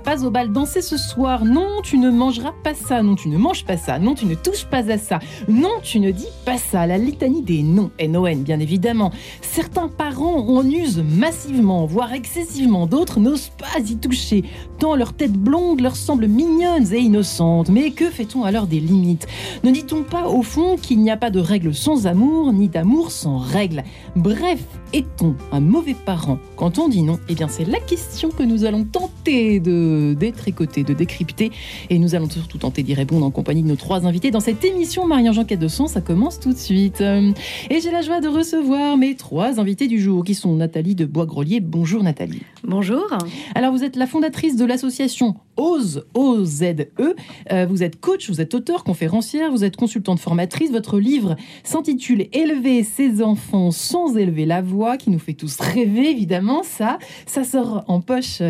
[0.00, 1.44] pas au bal danser ce soir.
[1.44, 3.02] Non, tu ne mangeras pas ça.
[3.02, 3.98] Non, tu ne manges pas ça.
[3.98, 5.18] Non, tu ne touches pas à ça.
[5.48, 6.86] Non, tu ne dis pas ça.
[6.86, 9.12] La litanie des noms, N-O-N, bien évidemment.
[9.42, 12.86] Certains parents en usent massivement, voire excessivement.
[12.86, 14.44] D'autres n'osent pas y toucher,
[14.78, 17.68] tant leur tête blonde leur semble mignonne et innocente.
[17.68, 19.26] Mais que fait-on alors des limites?
[19.62, 23.10] Ne dit-on pas au fond qu'il n'y a pas de règles sans amour, ni d'amour
[23.10, 23.84] sans règles?
[24.16, 24.60] Bref,
[24.92, 26.38] est-on un mauvais parent?
[26.56, 29.83] Quand on dit non Eh bien, c'est la question que nous allons tenter de
[30.14, 31.50] détricoter, de décrypter.
[31.90, 34.64] Et nous allons surtout tenter d'y répondre en compagnie de nos trois invités dans cette
[34.64, 35.86] émission Marie-Ange de Son.
[35.86, 37.00] Ça commence tout de suite.
[37.00, 41.04] Et j'ai la joie de recevoir mes trois invités du jour qui sont Nathalie de
[41.04, 41.60] Bois-Grelier.
[41.60, 42.42] Bonjour Nathalie.
[42.62, 43.06] Bonjour.
[43.54, 47.14] Alors, vous êtes la fondatrice de l'association OZE, O-Z-E.
[47.52, 50.70] Euh, vous êtes coach, vous êtes auteur, conférencière, vous êtes consultante formatrice.
[50.70, 56.10] Votre livre s'intitule Élever ses enfants sans élever la voix, qui nous fait tous rêver,
[56.10, 56.62] évidemment.
[56.62, 58.42] Ça, ça sort en poche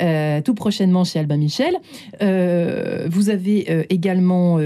[0.00, 1.76] euh, tout prochainement chez Albin Michel.
[2.20, 4.58] Euh, vous avez également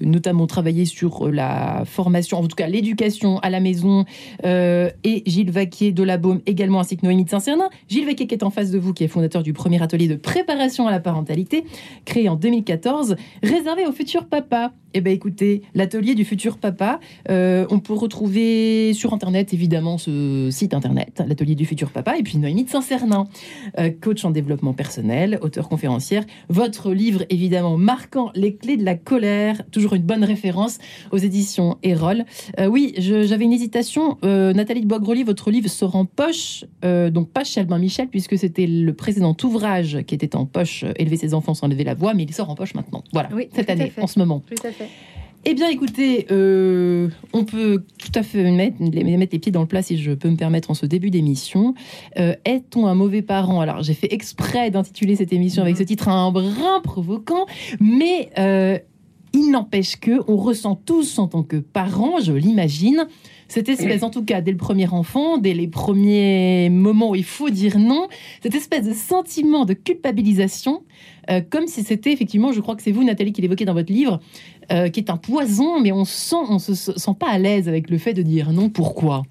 [0.00, 4.04] notamment travaillé sur la formation, en tout cas l'éducation à la maison,
[4.44, 7.68] et Gilles Vaquier de la Baume également, ainsi que Noémie de Saint-Cernin.
[7.88, 10.16] Gilles Vaquier qui est en face de vous, qui est fondateur du premier atelier de
[10.36, 11.64] préparation à la parentalité,
[12.04, 14.72] créé en 2014, réservé aux futurs papas.
[14.92, 20.48] Eh bien, écoutez, l'atelier du futur papa, euh, on peut retrouver sur Internet, évidemment, ce
[20.50, 23.26] site Internet, l'atelier du futur papa, et puis Noémie de Saint-Cernin,
[23.78, 26.24] euh, coach en développement personnel, auteur conférencière.
[26.48, 30.78] Votre livre, évidemment, marquant les clés de la colère, toujours une bonne référence
[31.12, 32.24] aux éditions Erol.
[32.58, 34.18] Euh, oui, j'avais une hésitation.
[34.22, 38.66] Nathalie de Bois-Grelier, votre livre sort en poche, donc pas chez Albin Michel, puisque c'était
[38.66, 42.24] le précédent ouvrage qui était en poche, Élever ses enfants sans lever la voix, mais
[42.24, 43.04] il sort en poche maintenant.
[43.12, 44.42] Voilà, cette année, en ce moment.
[44.46, 44.88] Tout à fait.
[45.48, 49.68] Eh bien, écoutez, euh, on peut tout à fait mettre, mettre, les pieds dans le
[49.68, 51.74] plat, si je peux me permettre, en ce début d'émission.
[52.18, 53.60] Euh, est-on un mauvais parent?
[53.60, 55.86] Alors, j'ai fait exprès d'intituler cette émission avec ce mhm.
[55.86, 57.46] titre un brin provoquant,
[57.78, 58.76] mais euh,
[59.34, 63.06] il n'empêche que on ressent tous en tant que parents, je l'imagine,
[63.48, 67.24] cette espèce, en tout cas, dès le premier enfant, dès les premiers moments où il
[67.24, 68.08] faut dire non,
[68.42, 70.82] cette espèce de sentiment de culpabilisation,
[71.50, 74.20] comme si c'était effectivement, je crois que c'est vous, Nathalie, qui l'évoquez dans votre livre,
[74.72, 77.88] euh, qui est un poison, mais on sent, on se sent pas à l'aise avec
[77.88, 78.68] le fait de dire non.
[78.68, 79.22] Pourquoi?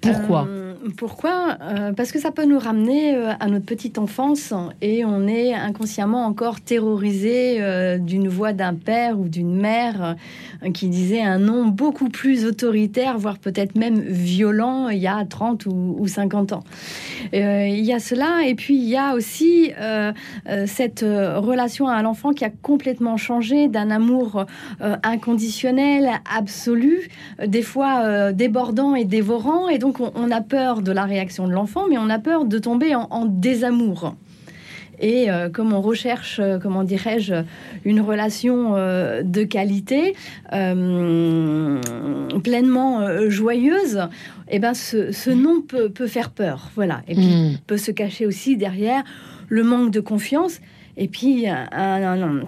[0.00, 0.46] Pourquoi?
[0.48, 5.04] Euh, pourquoi euh, Parce que ça peut nous ramener euh, à notre petite enfance et
[5.04, 10.16] on est inconsciemment encore terrorisé euh, d'une voix d'un père ou d'une mère
[10.74, 15.66] qui disait un nom beaucoup plus autoritaire, voire peut-être même violent il y a 30
[15.66, 16.64] ou, 50 ans.
[17.32, 19.72] il y a cela et puis il y a aussi
[20.66, 24.46] cette relation à l'enfant qui a complètement changé d'un amour
[24.80, 27.08] inconditionnel, absolu,
[27.44, 31.86] des fois débordant et dévorant et donc on a peur de la réaction de l'enfant,
[31.88, 34.14] mais on a peur de tomber en, désamour.
[34.98, 37.34] Et euh, comme on recherche, euh, comment dirais-je,
[37.84, 40.14] une relation euh, de qualité
[42.42, 44.08] pleinement joyeuse,
[44.48, 47.02] et eh ben ce, nom peut, faire peur, voilà.
[47.08, 47.58] Et puis hmm.
[47.66, 49.02] peut se cacher aussi derrière
[49.48, 50.60] le manque de confiance.
[50.96, 52.42] Et puis un, un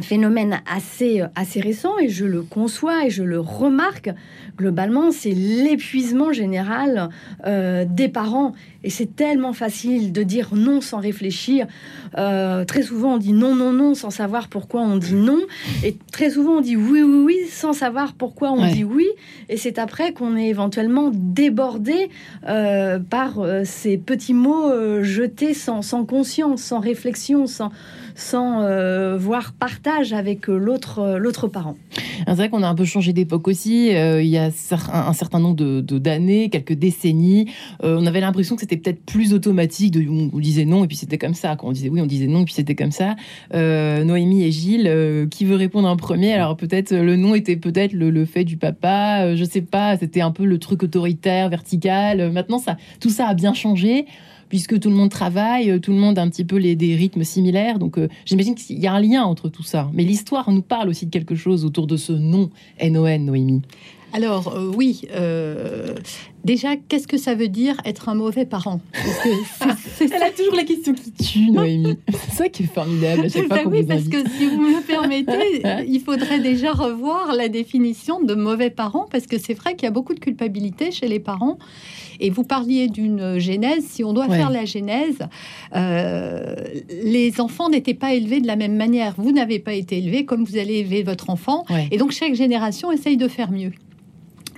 [0.00, 4.10] phénomène assez, assez récent, et je le conçois et je le remarque,
[4.56, 7.10] globalement, c'est l'épuisement général
[7.46, 8.52] euh, des parents.
[8.84, 11.66] Et c'est tellement facile de dire non sans réfléchir.
[12.18, 15.40] Euh, très souvent, on dit non, non, non sans savoir pourquoi on dit non.
[15.84, 19.06] Et très souvent, on dit oui, oui, oui sans savoir pourquoi on dit oui.
[19.48, 22.10] Et c'est après qu'on est éventuellement débordé
[22.48, 24.72] euh, par ces petits mots
[25.02, 27.70] jetés sans, sans conscience, sans réflexion, sans
[28.14, 31.76] sans euh, voir partage avec euh, l'autre euh, l'autre parent.
[32.26, 33.88] C'est vrai qu'on a un peu changé d'époque aussi.
[33.88, 37.50] il y a un, certain nombre de d'années, quelques décennies,
[37.82, 39.96] on avait l'impression que c'était peut-être plus automatique.
[40.32, 41.56] On, disait non et puis c'était comme ça.
[41.56, 43.16] Quand on disait oui, on disait non et puis c'était comme ça.
[43.52, 46.32] Noémie et Gilles, qui veut répondre en premier?
[46.32, 49.34] Alors peut-être le non était peut-être le, fait du papa.
[49.34, 49.96] je sais pas.
[49.96, 52.30] C'était un peu le truc autoritaire, vertical.
[52.30, 54.06] Maintenant, ça, tout ça a bien changé
[54.52, 56.94] puisque tout le monde travaille, euh, tout le monde a un petit peu les, des
[56.94, 57.78] rythmes similaires.
[57.78, 59.88] Donc euh, j'imagine qu'il y a un lien entre tout ça.
[59.94, 63.62] Mais l'histoire nous parle aussi de quelque chose autour de ce nom NON, Noémie.
[64.12, 65.06] Alors euh, oui,
[66.44, 68.80] déjà, qu'est-ce que ça veut dire être un mauvais parent
[70.00, 71.98] Elle a toujours la question qui tue, Noémie.
[72.12, 75.62] C'est ça qui est formidable à chaque fois Oui, parce que si vous me permettez,
[75.86, 79.88] il faudrait déjà revoir la définition de mauvais parent, parce que c'est vrai qu'il y
[79.88, 81.58] a beaucoup de culpabilité chez les parents.
[82.20, 83.84] Et vous parliez d'une genèse.
[83.88, 85.18] Si on doit faire la genèse,
[85.74, 86.54] euh,
[87.02, 89.14] les enfants n'étaient pas élevés de la même manière.
[89.16, 91.64] Vous n'avez pas été élevé comme vous allez élever votre enfant.
[91.90, 93.72] Et donc chaque génération essaye de faire mieux.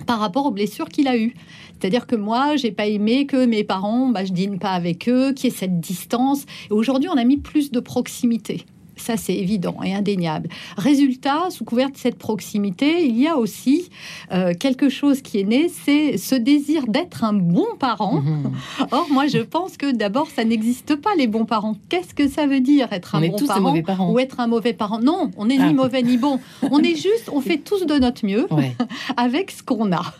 [0.05, 1.33] par rapport aux blessures qu'il a eues.
[1.79, 5.33] C'est-à-dire que moi, j'ai pas aimé que mes parents, bah, je dîne pas avec eux,
[5.33, 6.45] qu'il y ait cette distance.
[6.69, 8.65] Et aujourd'hui, on a mis plus de proximité.
[8.95, 10.49] Ça, c'est évident et indéniable.
[10.77, 13.89] Résultat, sous couvert de cette proximité, il y a aussi
[14.31, 18.21] euh, quelque chose qui est né, c'est ce désir d'être un bon parent.
[18.21, 18.51] Mhm.
[18.91, 21.75] Or, moi, je pense que d'abord, ça n'existe pas, les bons parents.
[21.89, 24.99] Qu'est-ce que ça veut dire, être un bon parent, ou être un mauvais parent?
[24.99, 25.73] Non, on n'est ni ah.
[25.73, 26.39] mauvais ni bon.
[26.71, 28.47] On est juste, on fait tous de notre mieux
[29.17, 30.13] avec ce qu'on a.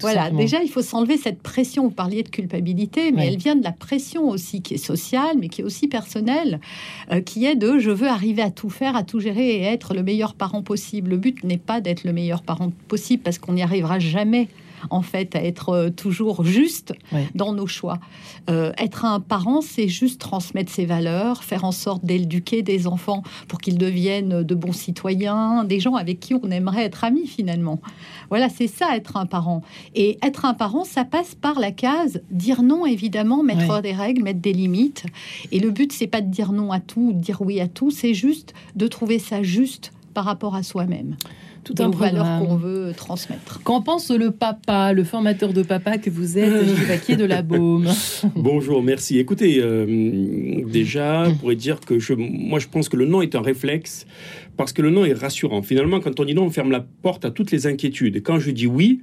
[0.00, 1.84] voilà, déjà, il faut s'enlever cette pression.
[1.84, 5.48] Vous parliez de culpabilité, mais elle vient de la pression aussi qui est sociale, mais
[5.48, 6.60] qui est aussi personnelle,
[7.10, 9.94] euh, qui est de je veux arriver à tout faire, à tout gérer et être
[9.94, 11.10] le meilleur parent possible.
[11.10, 14.48] Le but n'est pas d'être le meilleur parent possible parce qu'on n'y arrivera jamais
[14.90, 16.94] en fait, à être euh, toujours juste
[17.34, 17.98] dans nos choix.
[18.50, 23.22] Euh, être un parent, c'est juste transmettre ses valeurs, faire en sorte d'éduquer des enfants
[23.48, 27.80] pour qu'ils deviennent de bons citoyens, des gens avec qui on aimerait être amis finalement.
[28.28, 29.62] Voilà, c'est ça être un parent.
[29.94, 34.22] Et être un parent, ça passe par la case dire non, évidemment, mettre des règles,
[34.22, 35.04] mettre des limites.
[35.50, 37.90] Et le but, c'est pas de dire non à tout, de dire oui à tout,
[37.90, 41.16] c'est juste de trouver ça juste par rapport à soi-même
[41.64, 43.62] tout un valeur qu'on veut transmettre.
[43.62, 46.66] Qu'en pense le papa, le formateur de papa que vous êtes,
[47.06, 47.88] Gilles de la Baume?
[48.34, 49.18] Bonjour, merci.
[49.18, 53.34] Écoutez, euh, déjà, on pourrait dire que je, moi, je pense que le nom est
[53.34, 54.06] un réflexe
[54.56, 55.62] parce que le nom est rassurant.
[55.62, 58.16] Finalement, quand on dit non, on ferme la porte à toutes les inquiétudes.
[58.16, 59.00] Et quand je dis oui,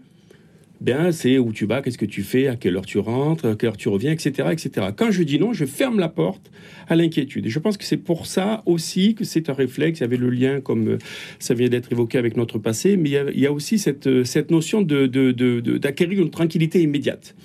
[0.81, 3.55] bien, c'est où tu vas, qu'est-ce que tu fais, à quelle heure tu rentres, à
[3.55, 4.87] quelle heure tu reviens, etc., etc.
[4.95, 6.51] Quand je dis non, je ferme la porte
[6.87, 7.45] à l'inquiétude.
[7.45, 9.99] Et je pense que c'est pour ça aussi que c'est un réflexe.
[9.99, 10.97] Il y avait le lien, comme euh,
[11.39, 14.51] ça vient d'être évoqué avec notre passé, mais il y a, aussi cette, euh, cette
[14.51, 17.35] notion d'acquérir une tranquillité immédiate,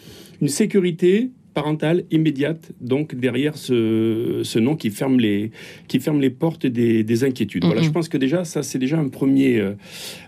[0.41, 5.53] une sécurité parentale immédiate, donc derrière ce, ce, nom qui ferme les,
[5.89, 7.65] qui ferme les portes des, des inquiétudes.
[7.65, 9.75] Voilà, je pense que déjà, ça, c'est déjà un premier, euh,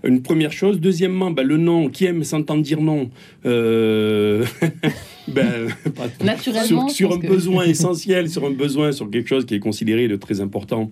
[0.04, 0.80] une première chose.
[0.80, 3.10] Deuxièmement, bah, le nom, qui aime s'entendre dire non,
[3.44, 4.44] euh,
[5.28, 5.68] ben,
[6.24, 10.16] Naturellement, sur, un besoin essentiel, sur un besoin, sur quelque chose qui est considéré de
[10.16, 10.90] très important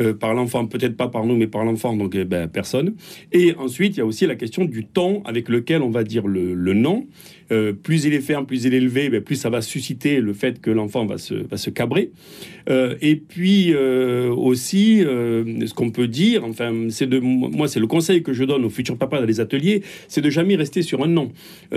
[0.00, 2.94] euh, par l'enfant, peut-être pas par nous, mais par l'enfant, donc ben, personne.
[3.32, 6.26] Et ensuite, il y a aussi la question du ton avec lequel on va dire
[6.26, 7.06] le, le nom.
[7.52, 10.32] Euh, plus il est ferme, plus il est élevé, ben, plus ça va susciter le
[10.32, 12.12] fait que l'enfant va se, cabrer.
[12.68, 18.22] Euh, et puis euh, aussi, ce qu'on peut dire, enfin, c'est moi, c'est le conseil
[18.22, 21.08] que je donne aux futurs papas dans les ateliers, c'est de jamais rester sur un
[21.08, 21.32] non.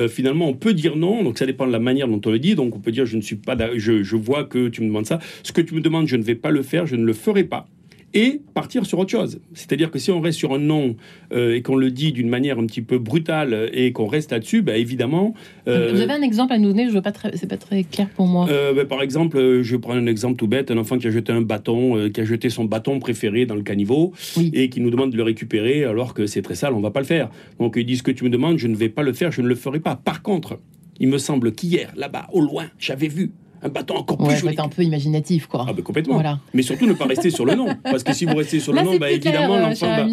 [0.10, 2.56] finalement, on peut dire non, donc ça dépend de la manière dont on le dit.
[2.56, 5.06] Donc on peut dire je ne suis pas, je, je vois que tu me demandes
[5.06, 5.20] ça.
[5.42, 7.44] Ce que tu me demandes, je ne vais pas le faire, je ne le ferai
[7.44, 7.68] pas
[8.14, 9.40] et partir sur autre chose.
[9.54, 10.96] C'est-à-dire que si on reste sur un nom
[11.34, 14.62] euh, et qu'on le dit d'une manière un petit peu brutale et qu'on reste là-dessus,
[14.62, 15.34] bah, évidemment.
[15.68, 18.10] Euh, Vous avez un exemple à nous donner Je veux pas c'est pas très clair
[18.10, 18.48] pour moi.
[18.50, 21.32] Euh, bah, par exemple, je prends un exemple tout bête un enfant qui a jeté
[21.32, 24.14] un bâton, qui a jeté son bâton préféré dans le caniveau
[24.54, 27.00] et qui nous demande de le récupérer alors que c'est très sale, on va pas
[27.00, 27.30] le faire.
[27.60, 29.42] Donc il dit ce que tu me demandes, je ne vais pas le faire, je
[29.42, 29.96] ne le ferai pas.
[29.96, 30.60] Par contre,
[31.00, 33.32] il me semble qu'hier, là-bas, au loin, j'avais vu
[33.64, 34.56] un encore plus joli.
[34.58, 35.66] un peu imaginatif, quoi.
[35.68, 36.16] Ah, ben complètement.
[36.16, 36.40] Voilà.
[36.54, 37.68] Mais surtout ne pas rester sur le nom.
[37.84, 39.88] Parce que si vous restez sur le nom, bah, évidemment, euh, l'enfant.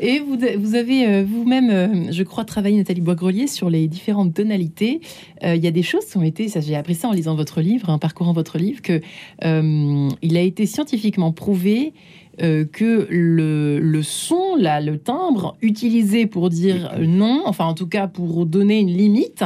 [0.00, 4.34] Et vous, vous avez euh, vous-même, euh, je crois, travaillé, Nathalie Boisgrelier, sur les différentes
[4.34, 5.00] tonalités.
[5.42, 7.60] Il y a des choses qui ont été, ça j'ai appris ça en lisant votre
[7.60, 9.00] livre, en parcourant votre livre, que
[9.42, 11.92] il a été scientifiquement prouvé
[12.38, 18.08] que le, le, son, là, le timbre utilisé pour dire non, enfin en tout cas
[18.08, 19.44] pour donner une limite,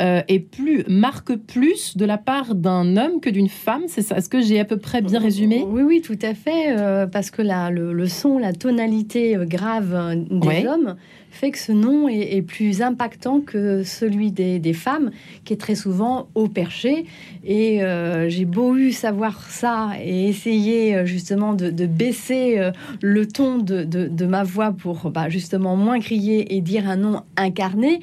[0.00, 3.82] euh, et plus marque plus de la part d'un homme que d'une femme.
[3.86, 4.16] C'est ça?
[4.16, 5.64] Est-ce que j'ai à peu près bien résumé?
[5.66, 6.76] Oui, oui, tout à fait.
[6.76, 10.96] Euh, parce que la, le, son, la tonalité euh, grave des hommes
[11.30, 15.10] fait que ce nom est, plus impactant que celui des, femmes,
[15.44, 17.06] qui est très souvent au perché.
[17.42, 22.70] Et euh, j'ai beau eu savoir ça et essayer euh, justement de, baisser euh,
[23.00, 28.00] le ton de, ma voix pour bah, justement moins crier et dire un nom incarné,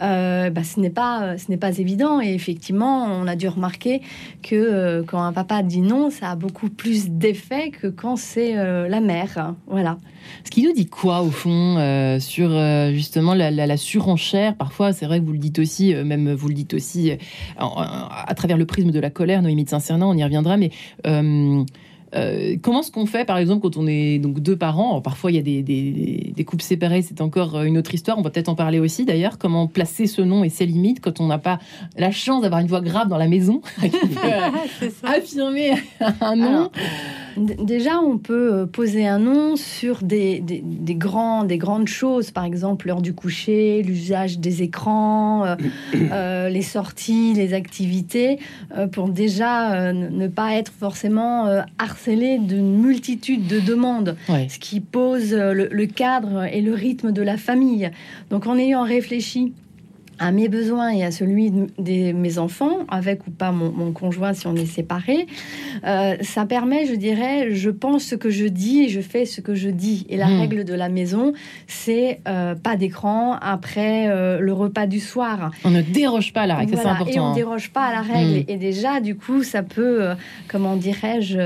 [0.00, 2.20] bah, ce n'est pas pas évident.
[2.20, 4.00] Et effectivement, on a dû remarquer
[4.42, 9.00] que quand un papa dit non, ça a beaucoup plus d'effet que quand c'est la
[9.00, 9.54] mère.
[9.66, 9.98] Voilà.
[10.44, 12.50] Ce qui nous dit quoi au fond sur
[12.92, 14.56] justement la, surenchère?
[14.56, 17.12] Parfois, c'est vrai que vous le dites aussi, même vous le dites aussi
[17.58, 20.70] à travers le prisme de la colère, Noémie de Saint-Cernin, on y reviendra, mais.
[21.02, 25.00] comment est-ce qu'on fait, par exemple, quand on est donc deux parents?
[25.00, 28.18] Parfois, il y a des, des, couples séparés, c'est encore une autre histoire.
[28.18, 29.36] On va peut-être en parler aussi, d'ailleurs.
[29.36, 31.58] Comment placer ce nom et ses limites quand on n'a pas
[31.96, 33.60] la chance d'avoir une voix grave dans la maison,
[35.02, 35.72] affirmer
[36.20, 36.70] un nom
[37.38, 42.44] Déjà, on peut euh, poser un nom sur des, des, grands, des grandes choses, par
[42.44, 45.56] exemple l'heure du coucher, l'usage des écrans, euh,
[46.12, 48.38] euh, les sorties, les activités,
[48.92, 51.46] pour déjà ne pas être forcément
[51.78, 57.36] harcelé d'une multitude de demandes, ce qui pose le cadre et le rythme de la
[57.36, 57.90] famille.
[58.30, 59.52] Donc en ayant réfléchi
[60.18, 64.46] à mes besoins et à celui de mes enfants, avec ou pas mon, conjoint si
[64.46, 65.26] on est séparé,
[65.84, 69.40] euh, ça permet, je dirais, je pense ce que je dis et je fais ce
[69.40, 70.06] que je dis.
[70.08, 70.40] Et la hmm.
[70.40, 71.32] règle de la maison,
[71.66, 75.50] c'est euh, pas d'écran après euh, le repas du soir.
[75.64, 77.12] On ne déroge pas à la règle, c'est important.
[77.12, 78.40] Et on ne déroge pas à la règle.
[78.40, 78.44] Hmm.
[78.48, 80.08] Et déjà, du coup, ça peut,
[80.48, 81.38] comment dirais-je,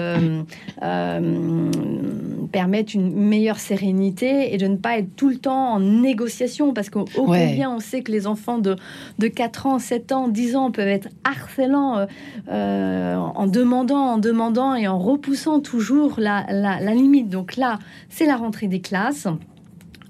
[2.53, 6.91] permettre une meilleure sérénité et de ne pas être tout le temps en négociation, parce
[6.91, 8.77] qu'au combien on sait que les enfants de,
[9.19, 12.07] de 4 ans, 7 ans, 10 ans peuvent être harcelants euh,
[12.49, 16.45] euh, en demandant, en demandant et en repoussant toujours la
[16.95, 17.29] limite.
[17.29, 17.79] Donc là,
[18.09, 19.29] c'est la rentrée des classes.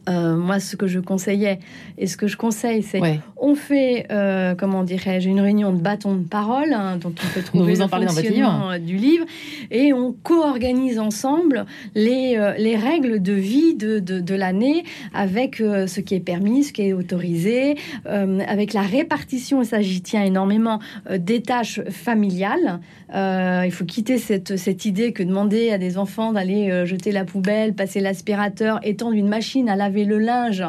[0.09, 1.61] Euh, moi, ce que je conseillais
[1.97, 3.01] et ce que je conseille, c'est
[3.37, 7.43] on fait, euh, comment dirais-je, une réunion de bâton de parole hein, dont on peut
[7.43, 9.25] trouver vous en le fonctionnement euh, du livre.
[9.71, 16.01] Et on co-organise ensemble les, les règles de vie de, de, de l'année avec ce
[16.01, 20.79] qui est permis, ce qui est autorisé, avec la répartition, et ça j'y tiens énormément,
[21.11, 22.81] des tâches familiales.
[23.13, 27.75] il faut quitter cette, cette idée que demander à des enfants d'aller jeter la poubelle,
[27.75, 30.65] passer l'aspirateur, étendre une machine à le linge,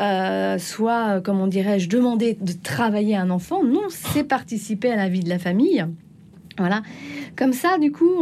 [0.00, 3.62] euh, soit, comment dirais-je, demander de travailler un enfant.
[3.62, 5.84] Non, c'est participer à la vie de la famille.
[6.58, 6.82] Voilà.
[7.36, 8.12] Comme ça, du coup,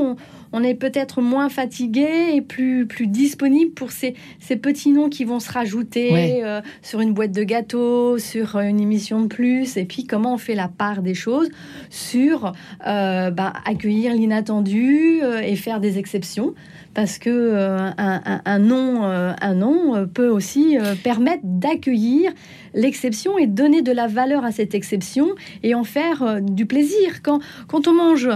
[0.52, 5.24] on, est peut-être moins fatigué et plus, plus disponible pour ces, ces petits noms qui
[5.24, 9.76] vont se rajouter euh, sur une boîte de gâteau, sur une émission de plus.
[9.76, 11.48] Et puis, comment on fait la part des choses
[11.90, 12.52] sur
[12.86, 16.54] euh, bah, accueillir l'inattendu et faire des exceptions
[16.94, 22.32] parce que euh, un, nom, un nom euh, peut aussi euh, permettre d'accueillir
[22.74, 25.28] l'exception et donner de la valeur à cette exception
[25.62, 27.22] et en faire du plaisir.
[27.22, 28.28] Quand, quand on mange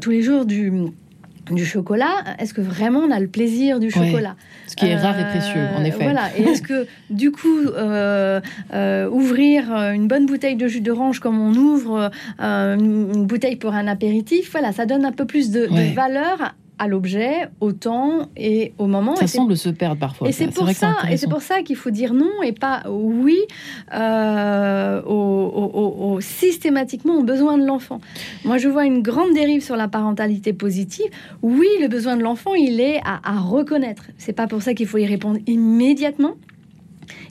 [0.00, 0.72] tous les jours du
[1.50, 4.36] du chocolat, est-ce que vraiment on a le plaisir du chocolat?
[4.68, 6.04] Ce qui est rare et précieux, en effet.
[6.04, 6.28] Voilà.
[6.38, 7.62] Et est-ce que, du coup,
[9.12, 14.52] ouvrir une bonne bouteille de jus d'orange comme on ouvre une bouteille pour un apéritif,
[14.52, 18.86] voilà, ça donne un peu plus de, de valeur à l'objet, au temps et au
[18.86, 19.14] moment.
[19.14, 20.30] Ça semble se perdre parfois.
[20.30, 23.36] Et c'est pour, ça, et c'est pour ça qu'il faut dire non et pas oui
[23.94, 28.00] euh, au, systématiquement aux besoins de l'enfant.
[28.46, 31.10] Moi, je vois une grande dérive sur la parentalité positive.
[31.42, 34.04] Oui, le besoin de l'enfant, il est à, à reconnaître.
[34.16, 36.36] C'est pas pour ça qu'il faut y répondre immédiatement.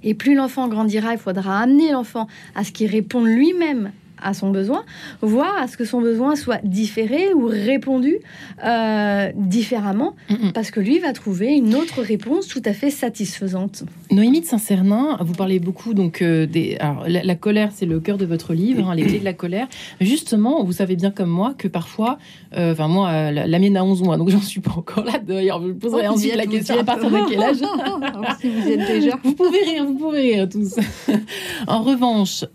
[0.04, 3.92] Et plus l'enfant grandira, il faudra amener l'enfant à ce qu'il réponde lui-même
[4.22, 4.84] à son besoin,
[5.22, 8.18] voire à ce que son besoin soit différé ou répondu
[8.66, 10.16] euh, différemment,
[10.54, 13.84] parce que lui va trouver une autre réponse tout à fait satisfaisante.
[14.12, 16.78] Noémie de Saint-Cernin, vous parlez beaucoup donc euh, des.
[16.80, 19.68] Alors, la, colère, c'est le cœur de votre livre, hein, les clés de la colère.
[20.02, 22.18] Justement, vous savez bien comme moi que parfois,
[22.58, 25.20] euh, enfin moi, la, mienne a 11 mois, donc j'en suis pas encore là.
[25.20, 27.58] D'ailleurs, je poserai oh, ensuite la question à partir de quel âge.
[28.42, 29.20] si vous êtes déjà.
[29.24, 30.76] Vous pouvez rire, vous pouvez rire tous.
[31.68, 32.46] en revanche,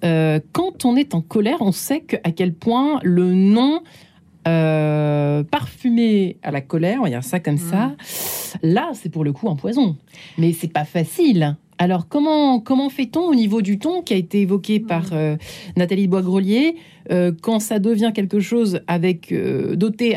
[0.52, 3.82] quand on est en colère on sait que, à quel point le nom
[4.46, 7.94] euh, parfumé à la colère, on va dire ça comme ça, mmh.
[8.62, 9.96] là, c'est pour le coup un poison.
[10.38, 11.56] Mais c'est pas facile.
[11.78, 15.14] Alors, comment, comment fait-on au niveau du ton qui a été évoqué par mmh.
[15.14, 15.36] euh,
[15.76, 16.76] Nathalie Boisgrelier
[17.10, 20.16] euh, quand ça devient quelque chose avec euh, doté,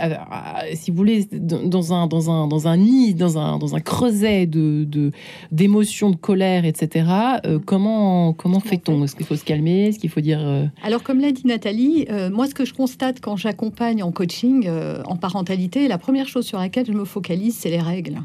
[0.74, 4.46] si vous voulez, dans un, dans un, dans un nid, dans un, dans un creuset
[4.46, 5.12] de,
[5.52, 7.06] d'émotions, de, colère, etc.
[7.44, 7.58] Mmh.
[7.66, 9.04] comment comment fait-on?
[9.04, 9.88] Est-ce qu'il faut se calmer?
[9.88, 13.36] Est-ce qu'il faut dire Alors, comme l'a dit Nathalie, moi, ce que je constate quand
[13.36, 14.70] j'accompagne en coaching,
[15.06, 18.20] en parentalité, la première chose sur laquelle je me focalise, c'est les règles.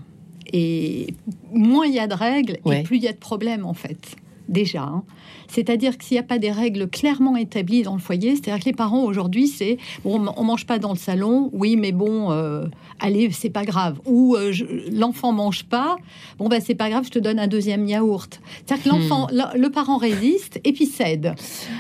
[0.52, 1.14] Et
[1.52, 4.16] moins il y a de règles, et plus il y a de problèmes, en fait.
[4.48, 4.82] Déjà.
[4.82, 5.04] Hein.
[5.52, 8.64] C'est-à-dire que s'il n'y a pas des règles clairement établies dans le foyer, c'est-à-dire que
[8.70, 12.64] les parents aujourd'hui, c'est bon, on mange pas dans le salon, oui, mais bon, euh,
[13.00, 14.00] allez, c'est pas grave.
[14.06, 14.52] Ou euh,
[14.90, 15.96] l'enfant mange pas,
[16.38, 18.40] bon, ben c'est pas grave, je te donne un deuxième yaourt.
[18.64, 19.58] C'est-à-dire que l'enfant, hmm.
[19.58, 21.34] le, parent résiste et puis cède.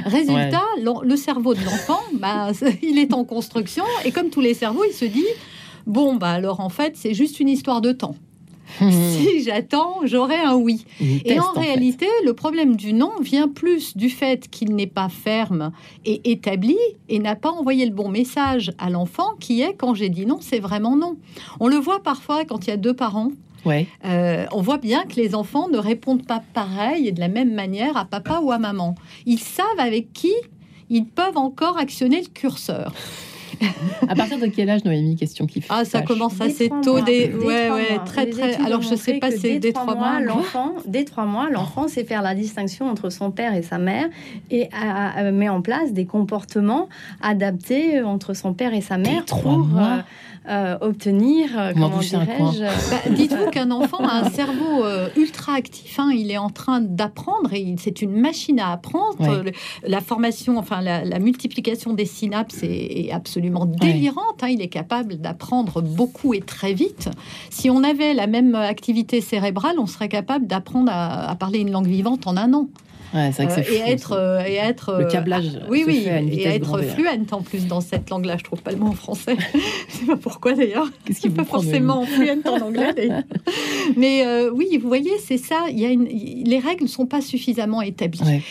[0.04, 2.52] Résultat, le, cerveau de l'enfant, bah,
[2.82, 5.24] il est en construction et comme tous les cerveaux, il se dit
[5.86, 8.16] bon, bah alors en fait, c'est juste une histoire de temps.
[8.78, 10.84] Si j'attends, j'aurai un oui.
[11.00, 15.72] et en, réalité, le problème du non vient plus du fait qu'il n'est pas ferme
[16.04, 16.76] et établi
[17.08, 20.38] et n'a pas envoyé le bon message à l'enfant qui est quand j'ai dit non,
[20.40, 21.16] c'est vraiment non.
[21.60, 23.30] On le voit parfois quand il y a deux parents.
[23.64, 23.86] Ouais.
[24.04, 27.54] Euh, on voit bien que les enfants ne répondent pas pareil et de la même
[27.54, 28.96] manière à papa ou à maman.
[29.26, 30.32] Ils savent avec qui
[30.90, 32.92] ils peuvent encore actionner le curseur.
[34.08, 37.00] à partir de quel âge, Noémie Question qui Ah, ça commence assez tôt.
[37.00, 37.32] Des...
[37.32, 38.54] Ouais, ouais, très, très.
[38.64, 40.20] Alors, je sais pas, c'est dès trois mois.
[40.20, 44.08] L'enfant, dès trois mois, l'enfant sait faire la distinction entre son père et sa mère
[44.50, 44.68] et
[45.32, 46.88] met en place des comportements
[47.20, 50.04] adaptés entre son père et sa mère pour mois.
[50.48, 56.00] Euh, obtenir, euh, comment dirais-je bah, Dites-vous qu'un enfant a un cerveau euh, ultra actif.
[56.00, 56.10] Hein.
[56.12, 59.44] il est en train d'apprendre et c'est une machine à apprendre.
[59.86, 64.42] la formation, enfin la, multiplication des synapses est, absolument délirante.
[64.42, 64.48] Hein.
[64.48, 67.08] il est capable d'apprendre beaucoup et très vite.
[67.50, 71.86] Si on avait la même activité cérébrale, on serait capable d'apprendre à parler une langue
[71.86, 72.68] vivante en un an.
[73.14, 75.56] Ouais, vrai que euh, et, être, euh, et être le câblage.
[75.56, 78.36] Euh, oui, oui, et être fluente en plus dans cette langue-là.
[78.38, 79.36] Je trouve pas le mot en français.
[79.88, 80.88] je sais pas pourquoi d'ailleurs.
[81.04, 83.10] Qu'est-ce qui pas forcément fluente en anglais.
[83.96, 85.66] Mais oui, vous voyez, c'est ça.
[85.70, 86.04] Il y a une...
[86.04, 88.42] les règles ne sont pas suffisamment établies.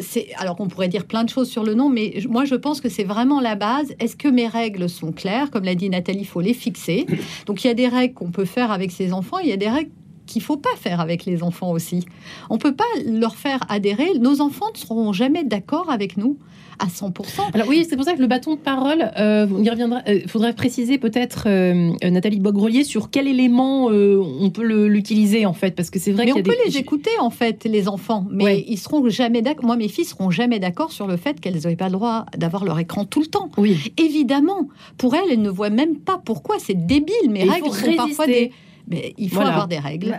[0.00, 2.80] c'est alors qu'on pourrait dire plein de choses sur le nom, mais moi je pense
[2.80, 3.94] que c'est vraiment la base.
[4.00, 5.50] Est-ce que mes règles sont claires?
[5.50, 7.06] Comme l'a dit Nathalie, il faut les fixer.
[7.46, 9.38] Donc il y a des règles qu'on peut faire avec ses enfants.
[9.38, 9.90] Il y a des règles
[10.26, 12.04] qu'il faut pas faire avec les enfants aussi.
[12.50, 14.18] On peut pas leur faire adhérer.
[14.18, 16.38] Nos enfants ne seront jamais d'accord avec nous
[16.78, 17.54] à 100%.
[17.54, 20.00] Alors oui, c'est pour ça que le bâton de parole, euh, on y reviendra.
[20.06, 25.52] Il euh, faudrait préciser peut-être euh, Nathalie Bogrelier sur quel élément on peut l'utiliser en
[25.52, 26.26] fait, parce que c'est vrai.
[26.26, 29.66] Mais on peut les écouter en fait, les enfants, mais ils seront jamais d'accord.
[29.66, 32.64] Moi, mes filles seront jamais d'accord sur le fait qu'elles n'aient pas le droit d'avoir
[32.64, 33.50] leur écran tout le temps.
[33.56, 34.68] Oui, évidemment.
[34.98, 37.14] Pour elles, elles ne voient même pas pourquoi c'est débile.
[37.30, 38.50] Mais règles sont parfois des
[38.88, 40.18] mais il faut avoir des règles.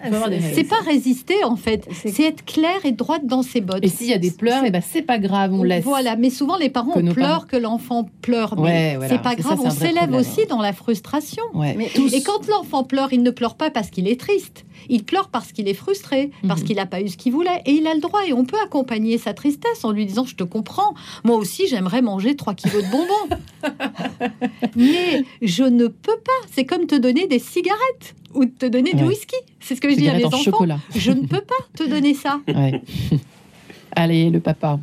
[0.54, 3.84] C'est pas résister en fait, c'est être clair et droite dans ses bottes.
[3.84, 5.84] Et s'il y a des pleurs, et eh ben c'est pas grave, on laisse.
[5.84, 10.14] Voilà, mais souvent les parents peur que l'enfant pleure, mais c'est pas grave, on s'élève
[10.14, 11.44] aussi dans la frustration.
[11.66, 15.52] Et quand l'enfant pleure, il ne pleure pas parce qu'il est triste, il pleure parce
[15.52, 16.68] qu'il est frustré, parce mhm.
[16.68, 18.22] qu'il n'a pas eu ce qu'il voulait, et il a le droit.
[18.28, 20.94] Et on peut accompagner sa tristesse en lui disant, je te comprends,
[21.24, 23.38] moi aussi j'aimerais manger 3 kilos de bonbons,
[24.76, 26.32] mais je ne peux pas.
[26.52, 29.36] C'est comme te donner des cigarettes ou te donner du whisky.
[29.60, 30.68] C'est ce que je dis à mes enfants.
[30.96, 32.42] Je ne peux pas te donner ça.
[33.96, 34.80] Allez, le papa.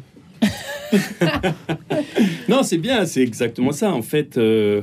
[2.48, 3.92] non, c'est bien, c'est exactement ça.
[3.92, 4.82] En fait, euh,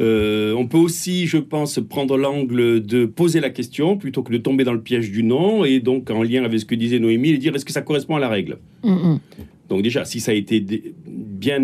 [0.00, 4.38] euh, on peut aussi, je pense, prendre l'angle de poser la question plutôt que de
[4.38, 7.38] tomber dans le piège du non, et donc en lien avec ce que disait Noémie,
[7.38, 8.58] dire est-ce que ça correspond à la règle?
[8.82, 9.20] Mm, mm.
[9.68, 10.64] Donc déjà, si ça a été
[11.06, 11.58] bien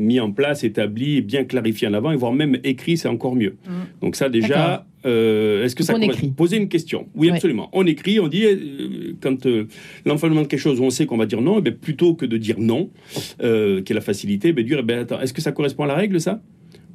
[0.00, 3.56] mis en place, établi, bien clarifié en avant, et voire même écrit, c'est encore mieux.
[3.66, 3.70] Mm.
[4.02, 6.28] Donc ça déjà, euh, est-ce que ça écrit.
[6.28, 7.06] Poser une question.
[7.14, 7.70] Oui, absolument.
[7.72, 9.66] On écrit, on dit, euh, quand euh,
[10.04, 12.36] l'enfant demande quelque chose où on sait qu'on va dire non, eh plutôt que de
[12.36, 12.90] dire non,
[13.38, 16.20] qui est la facilité, eh dire, eh attends, est-ce que ça correspond à la règle,
[16.20, 16.40] ça?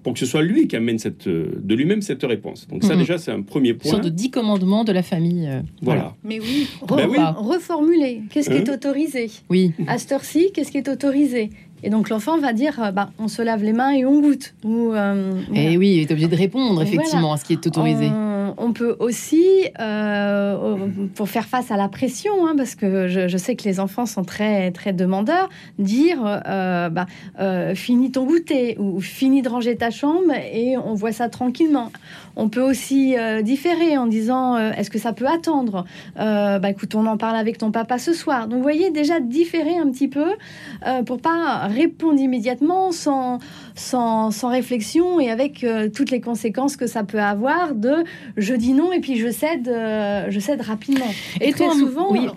[0.04, 2.68] Pour que ce soit lui qui amène cette, de lui-même cette réponse.
[2.68, 3.00] Donc ça mhm.
[3.00, 3.90] déjà c'est un premier point.
[3.90, 5.50] Une sorte de dix commandements de la famille.
[5.82, 6.16] voilà.
[6.24, 8.22] Mais oui, ben reformuler.
[8.30, 9.32] Qu'est-ce qui est hein autorisé?
[9.50, 9.72] Oui.
[9.88, 11.50] À cette heure-ci, qu'est-ce qui est autorisé?
[11.86, 14.56] Et donc l'enfant va dire, euh, bah, on se lave les mains et on goûte.
[14.64, 18.08] Ou, euh, et oui, il est obligé de répondre effectivement à ce qui est autorisé.
[18.08, 19.46] On, peut aussi,
[19.80, 20.76] euh,
[21.16, 24.24] pour faire face à la pression, hein, parce que je, sais que les enfants sont
[24.24, 27.06] très très demandeurs, dire, bah,
[27.76, 31.92] finis ton goûter ou finis de ranger ta chambre et on voit ça tranquillement.
[32.36, 35.86] On peut aussi différer en disant, est-ce que ça peut attendre?
[36.16, 38.48] Bah écoute, on en parle avec ton papa ce soir.
[38.48, 40.34] Donc vous voyez déjà différer un petit peu
[41.06, 43.40] pour pas répondre immédiatement sans,
[43.76, 48.04] sans, sans réflexion et avec euh, toutes les conséquences que ça peut avoir de
[48.38, 51.06] je dis non et puis je cède, euh, je cède rapidement.
[51.42, 52.28] Et, très souvent, oui,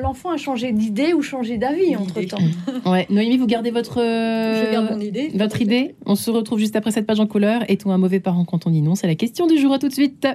[0.00, 2.38] l'enfant a changé d'idée ou changé d'avis entre temps.
[2.90, 3.06] ouais.
[3.10, 5.94] Noémie, vous gardez votre, je garde mon idée, votre idée.
[6.06, 7.62] On se retrouve juste après cette page en couleur.
[7.68, 9.72] Est-on un mauvais parent quand on dit non C'est la question du jour.
[9.72, 10.26] À tout de suite.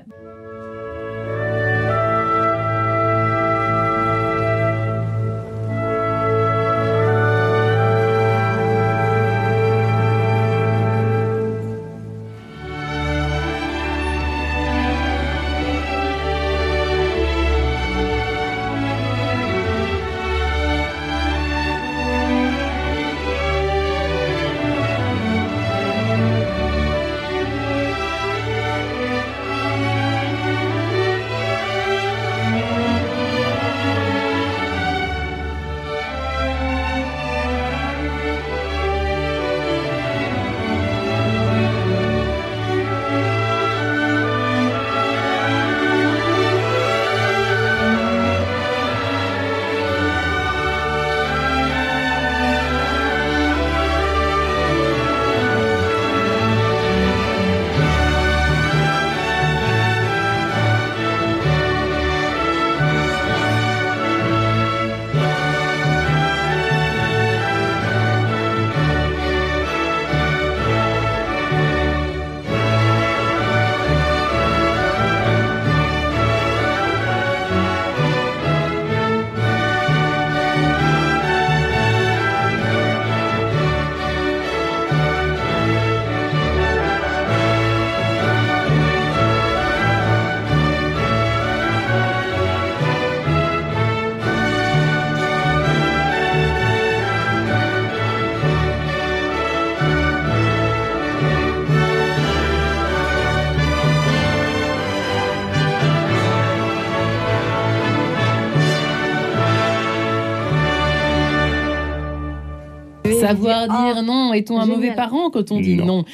[113.36, 116.06] Savoir dire, non, est-on un mauvais parent quand on dit non,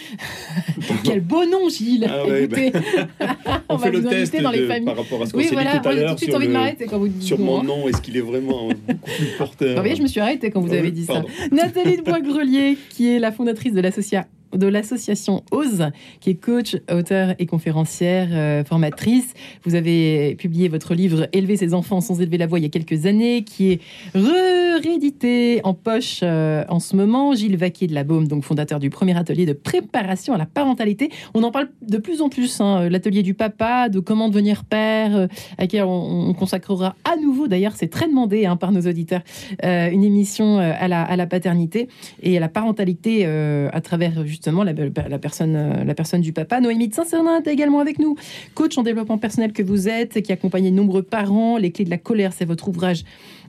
[1.03, 3.37] Quel beau nom, Gilles ah Écoutez, bah.
[3.69, 4.85] on, va fait vous le test dans les familles.
[4.85, 7.39] par rapport à ce qu'on oui, s'est voilà, dit tout à l'heure sur, le, sur
[7.39, 7.87] mon nom.
[7.87, 9.75] Est-ce qu'il est vraiment beaucoup plus porteur?
[9.75, 11.21] Vous voyez, je me suis arrêtée quand vous avez dit ça.
[11.51, 16.77] Nathalie de Bois-Grelier, qui est la fondatrice de l'association de l'association OSE, qui est coach,
[16.91, 19.33] auteur et conférencière, euh, formatrice.
[19.63, 22.69] Vous avez publié votre livre Élever ses enfants sans élever la voix il y a
[22.69, 23.79] quelques années, qui est
[24.13, 27.33] réédité en poche euh, en ce moment.
[27.33, 31.09] Gilles Vaquier de la Baume, donc fondateur du premier atelier de préparation à la parentalité.
[31.33, 35.15] On en parle de plus en plus, hein, l'atelier du papa, de comment devenir père,
[35.15, 39.21] euh, à laquelle on, consacrera à nouveau, d'ailleurs c'est très demandé hein, par nos auditeurs,
[39.61, 41.89] une émission à la, à la paternité
[42.21, 46.61] et à la parentalité à travers justement la, personne, euh, la personne du papa.
[46.61, 48.15] Noémie de Saint-Cernin est également avec nous,
[48.55, 51.57] coach en développement personnel que vous êtes, qui accompagne de nombreux parents.
[51.57, 53.03] Les clés de la colère, c'est votre ouvrage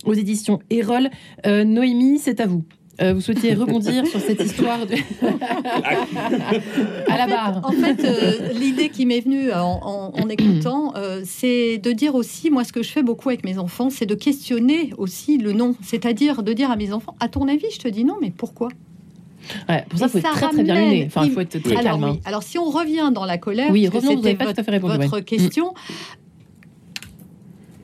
[0.05, 1.11] aux éditions Erol.
[1.47, 2.65] Euh, Noémie, c'est à vous.
[3.01, 4.93] Euh, vous souhaitiez rebondir sur cette histoire de...
[7.11, 7.63] à la barre.
[7.65, 8.07] En fait,
[8.53, 10.93] l'idée qui m'est venue en, écoutant,
[11.25, 14.15] c'est de dire aussi, moi, ce que je fais beaucoup avec mes enfants, c'est de
[14.15, 15.75] questionner aussi le non.
[15.83, 18.69] C'est-à-dire de dire à mes enfants, à ton avis, je te dis non, mais pourquoi?
[19.89, 21.05] Pour ça, il faut être très, très bien luné.
[21.07, 22.05] Enfin, il faut être très alors, calme.
[22.05, 22.17] Hein.
[22.25, 24.97] Alors, si on revient dans la colère, oui, revenons, vous pas tout à fait répondu,
[24.97, 25.75] votre question.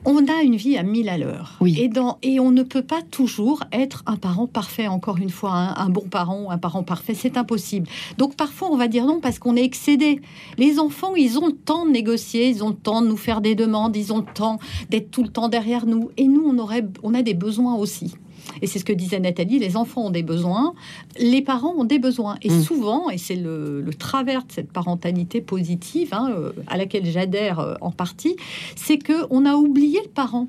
[0.09, 1.57] On a une vie à mille à l'heure.
[1.59, 1.75] Oui.
[1.77, 5.51] Et, dans, et on ne peut pas toujours être un parent parfait, encore une fois,
[5.51, 7.89] un, bon parent, un parent parfait, c'est impossible.
[8.17, 10.21] Donc parfois on va dire non parce qu'on est excédé.
[10.57, 13.41] Les enfants, ils ont le temps de négocier, ils ont le temps de nous faire
[13.41, 16.09] des demandes, ils ont le temps d'être tout le temps derrière nous.
[16.15, 18.15] Et nous, on, aurait, on a des besoins aussi.
[18.61, 20.73] Et c'est ce que disait Nathalie, les enfants ont des besoins,
[21.19, 22.37] les parents ont des besoins.
[22.41, 22.61] Et mm.
[22.61, 27.75] souvent, et c'est le, travers de cette parentalité positive, hein, euh, à laquelle j'adhère euh,
[27.81, 28.35] en partie,
[28.75, 30.47] c'est qu'on a oublié le parent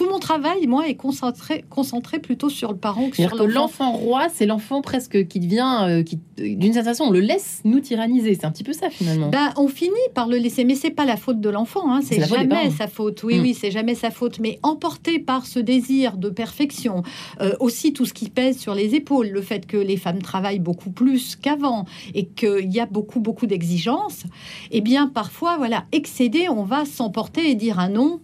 [0.00, 3.92] tout mon travail, moi, est concentré, concentré plutôt sur le parent que sur l'enfant.
[3.92, 7.80] Roi, c'est l'enfant presque qui devient, euh, qui, d'une certaine façon, on le laisse nous
[7.80, 8.34] tyranniser.
[8.34, 9.28] C'est un petit peu ça finalement.
[9.28, 11.92] Bah, on finit par le laisser, mais c'est pas la faute de l'enfant.
[11.92, 12.00] Hein.
[12.02, 13.22] C'est jamais sa faute.
[13.24, 13.42] Oui, mm.
[13.42, 14.38] oui, c'est jamais sa faute.
[14.38, 17.02] Mais emporté par ce désir de perfection,
[17.42, 20.60] euh, aussi tout ce qui pèse sur les épaules, le fait que les femmes travaillent
[20.60, 21.84] beaucoup plus qu'avant
[22.14, 24.22] et qu'il y a beaucoup, beaucoup d'exigences.
[24.70, 28.20] Eh bien, parfois, voilà, excédé, on va s'emporter et dire un non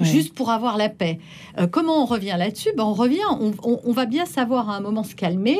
[0.00, 1.18] juste pour avoir la paix.
[1.58, 2.70] Euh, comment on revient là-dessus?
[2.76, 3.18] Ben, On revient,
[3.62, 5.58] on, va bien savoir à un moment se calmer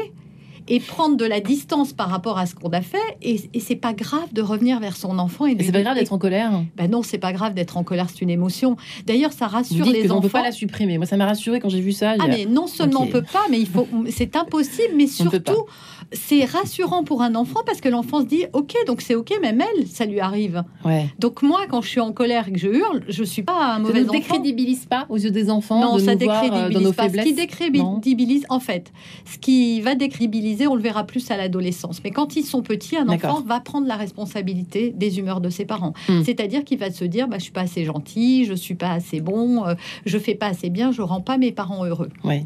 [0.70, 2.98] et prendre de la distance par rapport à ce qu'on a fait.
[3.20, 5.46] Et, c'est pas grave de revenir vers son enfant.
[5.46, 6.52] Et c'est pas grave d'être en colère.
[6.76, 8.76] Ben non, c'est pas grave d'être en colère, c'est une émotion.
[9.04, 10.18] D'ailleurs, ça rassure les enfants.
[10.18, 10.96] On peut pas la supprimer.
[10.96, 12.14] Moi, ça m'a rassuré quand j'ai vu ça.
[12.20, 13.88] Ah, mais non seulement on peut pas, mais il faut.
[14.08, 15.66] C'est impossible, mais surtout
[16.12, 19.60] c'est rassurant pour un enfant parce que l'enfant se dit ok donc c'est ok même
[19.60, 21.06] elle ça lui arrive ouais.
[21.18, 23.78] donc moi quand je suis en colère et que je hurle je suis pas un
[23.78, 26.70] mauvais enfant ça ne décrédibilise pas aux yeux des enfants non de ça nous décrédibilise
[26.70, 27.24] voir, nos pas faiblesses.
[27.24, 28.92] ce qui décrédibilise en fait
[29.24, 32.96] ce qui va décrédibiliser on le verra plus à l'adolescence mais quand ils sont petits
[32.96, 36.22] un enfant va prendre la responsabilité des humeurs de ses parents hmm.
[36.24, 39.20] c'est-à-dire qu'il va se dire bah, je suis pas assez gentil je suis pas assez
[39.20, 39.74] bon euh,
[40.06, 42.44] je fais pas assez bien je rends pas mes parents heureux ouais.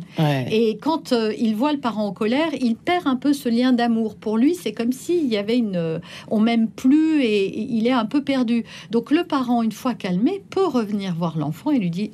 [0.50, 3.72] et quand euh, il voit le parent en colère il perd un peu ce lien
[3.72, 4.16] d'amour.
[4.16, 6.00] Pour lui, c'est comme s'il y avait une...
[6.28, 8.64] On m'aime plus et il est un peu perdu.
[8.90, 12.10] Donc le parent, une fois calmé, peut revenir voir l'enfant et lui dire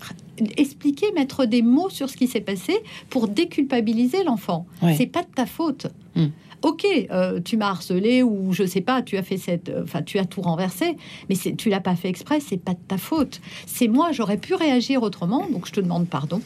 [0.56, 2.74] expliquer, mettre des mots sur ce qui s'est passé
[3.08, 4.66] pour déculpabiliser l'enfant.
[4.96, 5.86] C'est pas de ta faute.
[6.14, 6.28] Hmm.
[6.62, 10.02] Ok, euh, tu m'as harcelé ou je sais pas, tu as fait cette, euh, enfin
[10.02, 10.96] tu as tout renversé,
[11.30, 13.40] mais tu l'as pas fait exprès, c'est pas de ta faute.
[13.66, 16.42] C'est moi, j'aurais pu réagir autrement, donc je te demande pardon.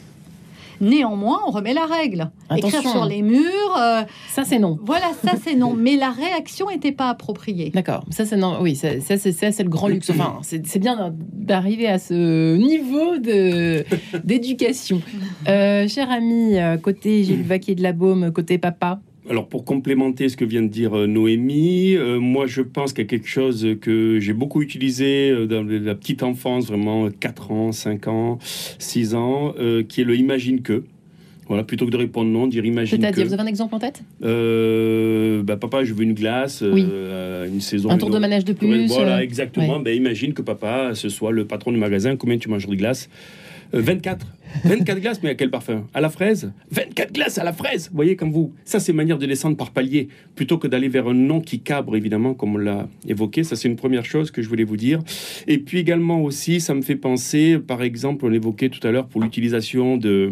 [0.81, 2.31] Néanmoins, on remet la règle.
[2.55, 3.77] Écrire sur les murs.
[3.77, 4.79] Euh, ça, c'est non.
[4.83, 5.73] Voilà, ça, c'est non.
[5.73, 7.71] Mais la réaction n'était pas appropriée.
[7.73, 8.05] D'accord.
[8.09, 8.57] Ça, c'est non.
[8.61, 10.09] Oui, ça, c'est le grand luxe.
[10.09, 13.17] Enfin, c'est bien d'arriver à ce niveau
[14.23, 15.01] d'éducation.
[15.47, 20.29] Euh, cher ami, euh, côté Gilles Vaquier de la Baume, côté papa, alors pour complémenter
[20.29, 23.27] ce que vient de dire euh, Noémie, euh, moi je pense qu'il y a quelque
[23.27, 28.37] chose que j'ai beaucoup utilisé euh, dans la petite enfance, vraiment 4 ans, 5 ans,
[28.79, 29.53] 6 ans,
[29.87, 30.83] qui est le imagine que.
[31.47, 34.01] Voilà, plutôt que de répondre non, dire imagine C'est-à-dire, vous avez un exemple en tête?
[34.19, 37.91] Bah, Papa, je veux une glace, une saison.
[37.91, 38.87] Un tour de manège de plus.
[38.87, 39.79] Voilà, exactement.
[39.79, 43.09] Ben, imagine que papa, ce soit le patron du magasin, combien tu manges de glace?
[43.79, 44.27] 24.
[44.63, 45.85] 24 glaces, mais à quel parfum?
[45.93, 46.51] À la fraise?
[46.71, 48.53] 24 glaces à la fraise Vous voyez, comme vous.
[48.63, 51.95] Ça, c'est manière de descendre par palier, plutôt que d'aller vers un nom qui cabre,
[51.95, 53.43] évidemment, comme on l'a évoqué.
[53.43, 54.99] Ça, c'est une première chose que je voulais vous dire.
[55.47, 59.07] Et puis également aussi, ça me fait penser, par exemple, on évoquait tout à l'heure
[59.07, 60.31] pour l'utilisation de,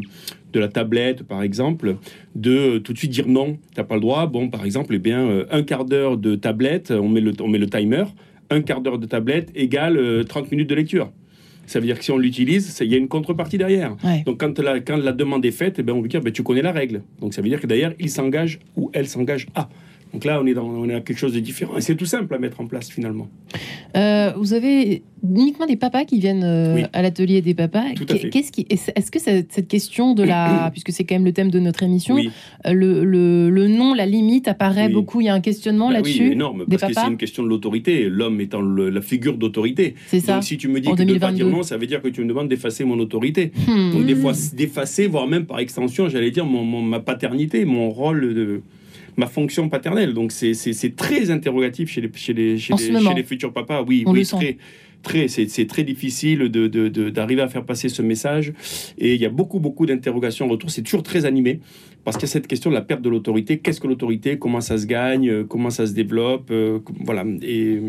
[0.53, 1.97] de la tablette, par exemple,
[2.35, 4.25] de tout de suite dire non, tu n'as pas le droit.
[4.27, 7.49] Bon, par exemple, eh bien, euh, un quart d'heure de tablette, on met, le, on
[7.49, 8.05] met le timer,
[8.49, 11.11] un quart d'heure de tablette égale 30 euh, minutes de lecture.
[11.65, 13.95] Ça veut dire que si on l'utilise, il y a une contrepartie derrière.
[14.25, 16.43] Donc quand la, quand la demande est faite, eh ben, on veut dire ben, tu
[16.43, 17.01] connais la règle.
[17.21, 19.69] Donc ça veut dire que d'ailleurs, il s'engage ou elle s'engage à.
[20.13, 21.75] Donc là, on est, dans, on est à quelque chose de différent.
[21.75, 23.27] Et c'est tout simple à mettre en place finalement.
[23.97, 27.83] Euh, vous avez uniquement des papas qui viennent euh, à l'atelier des papas.
[28.31, 31.59] Qu'est-ce qui, est-ce que cette question de la, puisque c'est quand même le thème de
[31.59, 35.19] notre émission, euh, le, le, nom, la limite apparaît beaucoup.
[35.21, 36.27] Il y a un questionnement bah là-dessus.
[36.27, 38.07] Oui, énorme, parce que c'est une question de l'autorité.
[38.07, 39.95] L'homme étant la figure d'autorité.
[40.07, 40.35] C'est ça.
[40.35, 42.09] Donc si tu me dis que tu ne pas dire non, ça veut dire que
[42.09, 43.51] tu me demandes d'effacer mon autorité.
[43.67, 43.93] Hmm.
[43.93, 48.33] Donc des fois d'effacer, voire même par extension, j'allais dire mon, ma paternité, mon rôle
[48.35, 48.61] de
[49.17, 50.13] ma fonction paternelle.
[50.13, 52.73] Donc c'est très interrogatif chez les, chez les, chez
[53.15, 53.83] les, futurs papas.
[53.83, 54.57] Oui, oui très,
[55.01, 58.53] très, c'est très difficile d'arriver de, à faire passer ce message.
[58.97, 60.71] Et il y a beaucoup, beaucoup d'interrogations autour.
[60.71, 61.59] C'est toujours très animé
[62.03, 63.59] parce qu'il y a cette question de la perte de l'autorité.
[63.59, 64.37] Qu'est-ce que l'autorité?
[64.37, 65.45] Comment ça se gagne?
[65.45, 66.49] Comment ça se développe?
[66.51, 67.23] Euh, Voilà.
[67.41, 67.79] Et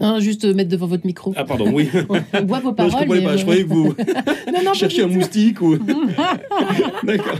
[0.00, 1.32] non, juste mettre devant votre micro.
[1.36, 1.88] Ah, pardon, oui.
[2.34, 2.92] On voit vos paroles.
[2.92, 3.84] je, pas, je croyais que vous
[4.52, 5.76] non, non, cherchiez un moustique ou.
[7.04, 7.38] D'accord.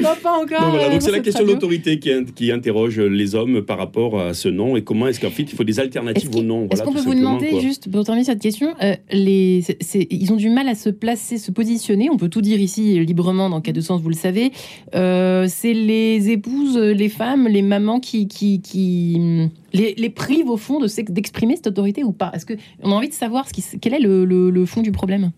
[0.00, 0.72] Non, pas encore.
[0.72, 4.34] Donc, donc c'est la question de l'autorité qui, qui, interroge les hommes par rapport à
[4.34, 6.68] ce nom et comment est-ce qu'en fait il faut des alternatives au nom.
[6.70, 9.64] Est-ce qu'on peut vous demander, juste pour terminer cette question, euh, les,
[10.10, 12.10] ils ont du mal à se placer, se positionner.
[12.10, 14.52] On peut tout dire ici librement dans cas de sens, vous le savez.
[14.94, 20.56] Euh, c'est les épouses, les femmes, les mamans qui, qui, qui les, les privent au
[20.56, 22.30] fond d'exprimer cette autorité ou pas?
[22.34, 25.32] Est-ce qu'on a envie de savoir ce qui, quel est le fond du problème?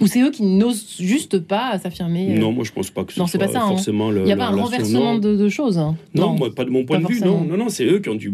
[0.00, 3.12] Ou c'est eux qui n'osent juste pas s'affirmer euh Non, moi je pense pas que
[3.12, 3.68] ce non, soit pas ça, hein.
[3.68, 5.78] forcément Il n'y a pas un renversement de, choses.
[5.78, 5.96] Hein.
[6.14, 7.20] Non, moi, pas de mon point de vue.
[7.20, 8.30] Non, non, non c'est eux qui ont dû.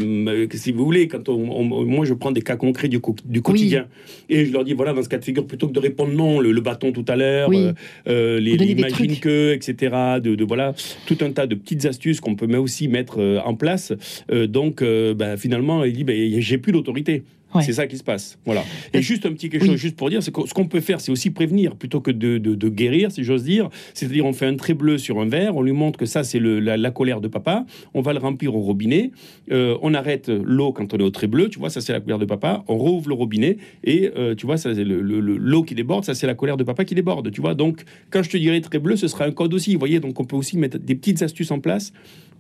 [0.53, 3.87] Si vous voulez, quand on, moi je prends des cas concrets du, du quotidien
[4.29, 6.41] et je leur dis voilà, dans ce cas de figure, plutôt que de répondre non,
[6.41, 7.73] le, bâton tout à l'heure, euh,
[8.09, 10.19] euh, les imagine que, etc.
[10.23, 10.75] De, voilà,
[11.07, 13.93] tout un tas de petites astuces qu'on peut aussi mettre en place.
[14.31, 17.23] donc, ben, finalement, il dit ben, j'ai plus d'autorité.
[17.63, 18.39] C'est ça qui se passe.
[18.45, 18.65] Voilà.
[18.93, 21.01] Et juste un petit quelque chose, juste pour dire, c'est que ce qu'on peut faire,
[21.01, 23.69] c'est aussi prévenir plutôt que de, guérir, si j'ose dire.
[23.95, 26.41] C'est-à-dire, on fait un trait bleu sur un verre, on lui montre que ça, c'est
[26.41, 27.65] la, colère de papa.
[27.95, 29.11] On va le remplir au robinet.
[29.51, 31.49] Euh, on arrête l'eau quand on est au trait bleu.
[31.49, 32.65] Tu vois, ça, c'est la colère de papa.
[32.69, 36.05] On rouvre le robinet et euh, tu vois, ça, c'est l'eau qui déborde.
[36.05, 37.31] Ça, c'est la colère de papa qui déborde.
[37.31, 39.73] Tu vois, donc, quand je te dirais trait bleu, ce sera un code aussi.
[39.73, 41.93] Vous voyez, donc on peut aussi mettre des petites astuces en place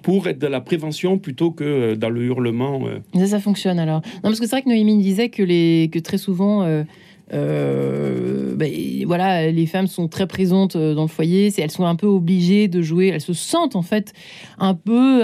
[0.02, 2.82] pour être dans la prévention plutôt que euh, dans le hurlement.
[3.14, 4.02] Ça, ça fonctionne alors.
[4.16, 6.84] Non, parce que c'est vrai que Noémie disait que, les, que très souvent, euh,
[7.32, 8.72] euh, ben,
[9.06, 12.68] voilà, les femmes sont très présentes euh, dans le foyer, elles sont un peu obligées
[12.68, 14.12] de jouer, elles se sentent en fait
[14.58, 15.22] un peu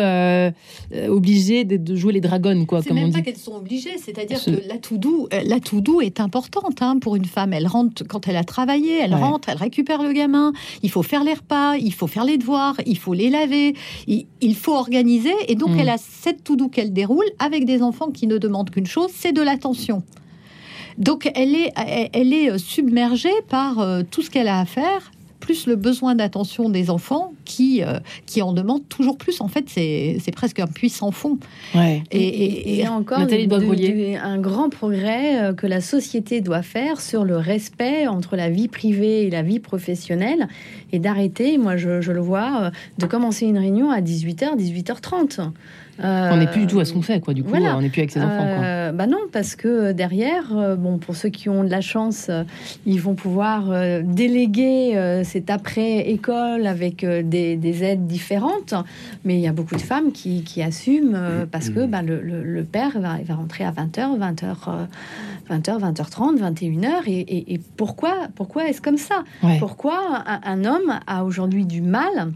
[1.08, 2.82] obligées de, jouer les dragons, quoi.
[2.82, 6.20] C'est même pas qu'elles sont obligées, c'est-à-dire que la tout doux, la tout doux est
[6.20, 7.52] importante hein, pour une femme.
[7.52, 10.52] Elle rentre quand elle a travaillé, elle rentre, elle récupère le gamin.
[10.82, 13.74] Il faut faire les repas, il faut faire les devoirs, il faut les laver,
[14.06, 15.80] il, faut organiser, et donc mm.
[15.80, 19.10] elle a cette tout doux qu'elle déroule avec des enfants qui ne demandent qu'une chose,
[19.12, 20.02] c'est de l'attention.
[20.98, 21.72] Donc elle est,
[22.12, 25.10] elle est submergée par euh, tout ce qu'elle a à faire
[25.42, 29.40] plus le besoin d'attention des enfants qui, euh, qui en demandent toujours plus.
[29.40, 31.36] En fait, c'est presque un puissant fond.
[31.74, 32.04] Ouais.
[32.12, 38.06] Et, et, encore un grand progrès euh, que la société doit faire sur le respect
[38.06, 40.46] entre la vie privée et la vie professionnelle
[40.92, 45.50] et d'arrêter, moi je, je, le vois, de commencer une réunion à 18h, 18h30
[46.02, 47.34] on n'est plus du tout à ce qu'on fait, quoi.
[47.34, 48.46] Du coup, on n'est plus avec ses enfants.
[48.82, 52.26] Euh, bah non, parce que derrière, euh, bon, pour ceux qui ont de la chance,
[52.28, 52.44] euh,
[52.86, 53.64] ils vont pouvoir
[54.02, 58.74] déléguer cet après-école avec des, aides différentes.
[59.24, 63.18] Mais il y a beaucoup de femmes qui, assument parce que bah, le, père va,
[63.24, 64.54] va rentrer à 20h, 20h,
[65.50, 67.02] 20h, 20h30, 21h.
[67.06, 69.24] Et, pourquoi, pourquoi est-ce comme ça?
[69.58, 72.32] Pourquoi un homme a aujourd'hui du mal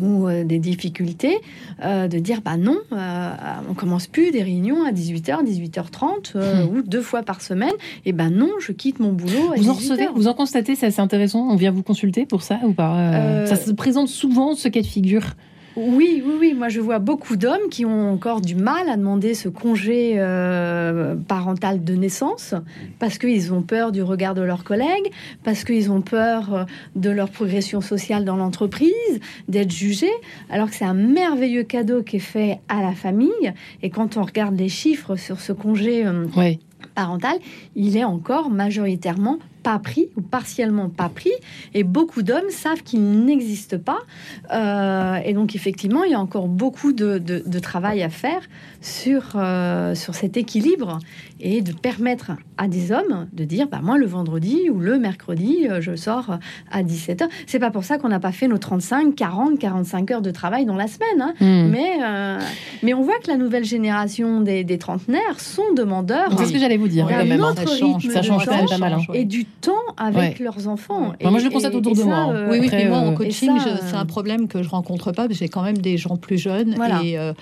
[0.00, 1.38] ou euh, des difficultés,
[1.84, 3.30] euh, de dire bah non, euh,
[3.68, 6.76] on commence plus des réunions à 18h, 18h30 hmm.
[6.76, 7.72] ou deux fois par semaine.
[8.04, 9.52] Et ben non, je quitte mon boulot.
[9.54, 11.48] À vous en recevez, vous en constatez, c'est assez intéressant.
[11.48, 14.86] On vient vous consulter pour ça ou pas Ça se présente souvent ce cas de
[14.86, 15.24] figure.
[15.80, 16.54] Oui, oui, oui.
[16.54, 21.14] Moi, je vois beaucoup d'hommes qui ont encore du mal à demander ce congé euh,
[21.14, 22.56] parental de naissance
[22.98, 25.12] parce qu'ils ont peur du regard de leurs collègues,
[25.44, 26.64] parce qu'ils ont peur euh,
[26.96, 30.10] de leur progression sociale dans l'entreprise, d'être jugés,
[30.50, 33.52] alors que c'est un merveilleux cadeau qui est fait à la famille.
[33.80, 36.26] Et quand on regarde les chiffres sur ce congé euh,
[36.96, 37.38] parental,
[37.76, 41.32] il est encore majoritairement pas pris ou partiellement pas pris.
[41.74, 43.98] Et beaucoup d'hommes savent qu'il n'existe pas.
[44.52, 48.40] Euh, et donc, effectivement, il y a encore beaucoup de, de, travail à faire
[48.80, 50.98] sur, euh, sur cet équilibre
[51.40, 55.66] et de permettre à des hommes de dire bah, Moi, le vendredi ou le mercredi,
[55.68, 56.38] euh, je sors
[56.70, 57.28] à 17h.
[57.46, 60.64] C'est pas pour ça qu'on n'a pas fait nos 35, 40, 45 heures de travail
[60.64, 61.20] dans la semaine.
[61.20, 61.34] Hein.
[61.40, 61.70] Hmm.
[61.70, 61.98] Mais,
[62.82, 66.36] mais on voit que la nouvelle génération des, des trentenaires sont demandeurs.
[66.38, 67.08] C'est ce que j'allais vous dire.
[67.08, 67.54] Hein.
[67.56, 68.92] ça change, ça change pas mal.
[68.94, 69.12] Hein.
[69.14, 71.12] Et du temps avec leurs enfants.
[71.20, 72.30] Et, moi, je le constate autour de moi.
[72.30, 73.50] Euh, oui, oui, mais moi, en euh, coaching,
[73.86, 76.38] c'est un problème que je rencontre pas, parce que j'ai quand même des gens plus
[76.38, 76.76] jeunes.
[77.04, 77.32] Et euh,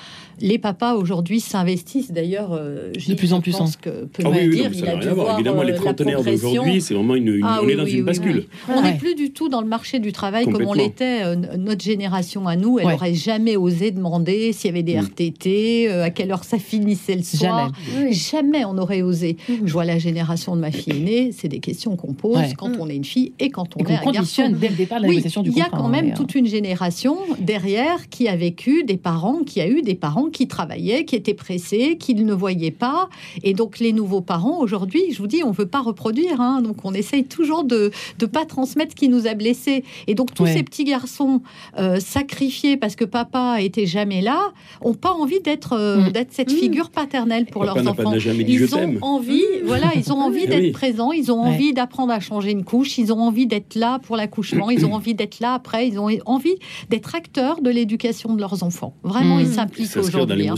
[0.41, 2.13] les papas, aujourd'hui, s'investissent.
[2.13, 3.57] D'ailleurs, de plus en plus.
[3.57, 6.95] Ce que peut ah, oui, dire, il a dû voir Évidemment, les trentenaires d'aujourd'hui, c'est
[6.95, 8.45] vraiment une, ah on est dans une bascule.
[8.69, 11.37] On n'est plus du tout dans le marché du travail comme on l'était.
[11.57, 15.05] notre génération à nous, elle n'aurait jamais osé demander s'il y avait des mm.
[15.05, 17.73] RTT, à quelle heure ça finissait le soir.
[18.11, 19.37] Jamais on aurait osé.
[19.49, 19.53] Mm.
[19.65, 22.81] Je vois la génération de ma fille aînée, c'est des questions qu'on pose quand mm.
[22.81, 24.51] on est une fille et quand on est un garçon.
[24.51, 28.09] dès le départ la négociation du Il y a quand même toute une génération derrière
[28.09, 31.97] qui a vécu des parents, qui a eu des parents qui travaillaient, qui étaient pressés,
[31.99, 33.09] qui ne voyaient pas.
[33.43, 36.41] Et donc les nouveaux parents, aujourd'hui, je vous dis, on veut pas reproduire.
[36.41, 36.63] Hein.
[36.63, 39.85] donc on essaye toujours de ne pas transmettre ce qui nous a blessés.
[40.07, 41.41] Et donc tous ces petits garçons
[41.79, 46.11] euh, sacrifiés parce que papa était jamais là, ont pas envie d'être euh, mm.
[46.11, 46.57] d'être cette mm.
[46.57, 48.13] figure paternelle pour leurs enfants.
[48.15, 52.51] ils ont envie, voilà, ils ont envie d'être présents, ils ont envie d'apprendre à changer
[52.51, 55.89] une couche, ils ont envie d'être là pour l'accouchement, ils ont envie d'être là après,
[55.89, 56.57] ils ont envie
[56.91, 58.95] d'être acteurs de l'éducation de leurs enfants.
[59.03, 59.53] Vraiment, ils mmh.
[59.53, 60.49] s'impliquent aujourd'hui.
[60.49, 60.55] Hein.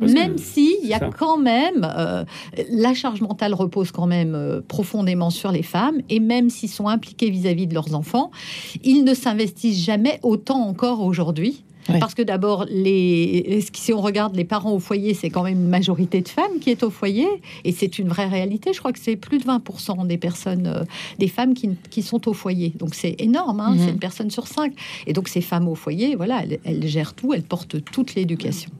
[0.00, 2.24] Même si il y a quand même euh,
[2.70, 6.88] la charge mentale repose quand même euh, profondément sur les femmes, et même s'ils sont
[6.88, 8.30] impliqués vis-à-vis -vis de leurs enfants,
[8.82, 14.44] ils ne s'investissent jamais autant encore aujourd'hui parce que d'abord, les, si on regarde les
[14.44, 17.28] parents au foyer, c'est quand même une majorité de femmes qui est au foyer,
[17.64, 18.72] et c'est une vraie réalité.
[18.72, 20.84] Je crois que c'est plus de 20% des personnes, euh,
[21.18, 22.72] des femmes qui, qui, sont au foyer.
[22.76, 23.90] Donc c'est énorme, hein, c'est mhm.
[23.90, 24.72] une personne sur cinq.
[25.06, 28.70] Et donc ces femmes au foyer, voilà, elles, gèrent tout, elles portent toute l'éducation.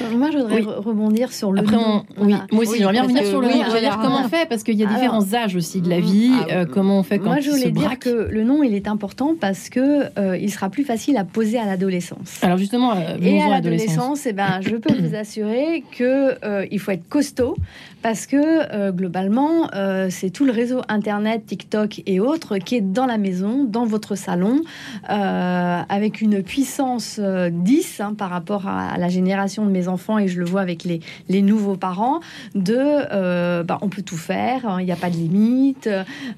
[0.00, 1.60] Euh, moi, je voudrais rebondir sur le.
[1.60, 1.76] Après,
[2.18, 3.46] oui, moi aussi, j'aimerais bien revenir sur le.
[3.46, 6.04] Oui, dire comment on fait, parce qu'il y a différents âges aussi de la mhm.
[6.04, 6.32] vie.
[6.32, 8.88] Ah, euh, comment on fait quand Moi, je voulais dire que le nom, il est
[8.88, 12.41] important parce que il sera plus facile à poser à l'adolescence.
[12.42, 16.80] Alors justement, euh, et à l'adolescence, eh ben, je peux vous assurer que euh, il
[16.80, 17.56] faut être costaud
[18.02, 19.68] parce que euh, globalement,
[20.10, 24.14] c'est tout le réseau internet, TikTok et autres qui est dans la maison, dans votre
[24.14, 24.60] salon,
[25.08, 30.38] avec une puissance 10 hein, par rapport à, la génération de mes enfants et je
[30.38, 32.20] le vois avec les, les nouveaux parents.
[32.54, 35.88] De, bah, on peut tout faire, hein, il n'y a pas de limite,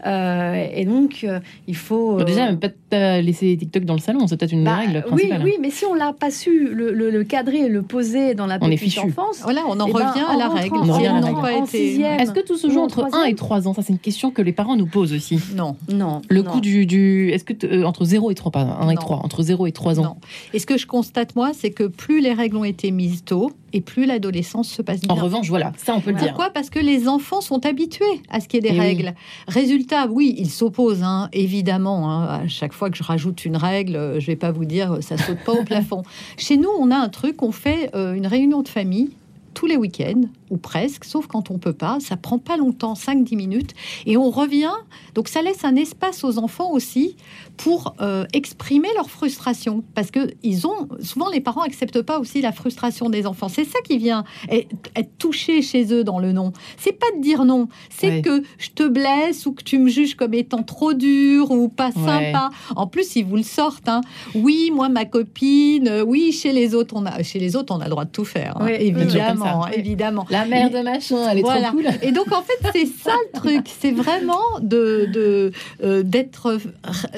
[0.05, 1.27] et donc
[1.67, 2.23] il faut.
[2.23, 2.69] déjà, même pas
[3.21, 5.43] laisser TikTok dans le salon, c'est peut-être une bah, règle principale.
[5.43, 8.59] Oui, oui, mais si on l'a pas su le, cadrer et le poser dans la
[8.59, 10.75] petite enfance, voilà, on en eh ben, revient à la règle.
[11.63, 14.43] Est-ce que tout se joue entre 1 et 3 ans Ça, c'est une question que
[14.43, 15.39] les parents nous posent aussi.
[15.55, 15.77] Non.
[15.89, 16.23] Non.
[16.29, 16.87] Le coût du.
[16.87, 19.73] du Est-ce que euh, entre 0 et 3, pas 1 et 3, entre 0 et
[19.73, 20.17] 3 ans non.
[20.53, 23.53] Et ce que je constate, moi, c'est que plus les règles ont été mises tôt,
[23.73, 25.11] et plus l'adolescence se passe bien.
[25.11, 26.29] En revanche, voilà, ça on peut le dire.
[26.29, 26.51] Pourquoi?
[26.51, 29.15] Parce que les enfants sont habitués à ce qu'il y ait des règles.
[29.49, 32.11] Résultat, oui, ils s'opposent, hein, évidemment.
[32.11, 32.25] Hein.
[32.45, 35.17] à chaque fois que je rajoute une règle, euh, je vais pas vous dire, ça
[35.17, 36.03] saute pas au plafond.
[36.37, 39.11] Chez nous, on a un truc, on fait euh, une réunion de famille
[39.55, 41.99] tous les week-ends, ou presque, sauf quand on peut pas.
[42.01, 43.71] Ça prend pas longtemps, 5-10 minutes,
[44.07, 44.75] et on revient.
[45.15, 47.17] Donc ça laisse un espace aux enfants aussi
[47.57, 52.41] pour euh, exprimer leur frustration, parce que ils ont souvent les parents acceptent pas aussi
[52.41, 53.49] la frustration des enfants.
[53.49, 56.53] C'est ça qui vient être touché chez eux dans le non.
[56.77, 60.17] C'est pas de dire non, c'est que je te blesse ou que tu me juges
[60.17, 62.51] comme étant trop dur ou pas sympa.
[62.77, 63.89] En plus, ils vous le sortent.
[63.89, 64.01] Hein.
[64.35, 66.03] Oui, moi ma copine.
[66.07, 68.25] Oui, chez les autres, on a chez les autres, on a le droit de tout
[68.25, 68.61] faire.
[68.61, 68.67] Hein.
[68.67, 70.27] évidemment, évidemment.
[70.31, 71.87] La mère de machin, elle est trop cool.
[72.03, 75.53] Et donc en fait, c'est ça le truc, c'est vraiment de
[75.83, 76.59] euh, d'être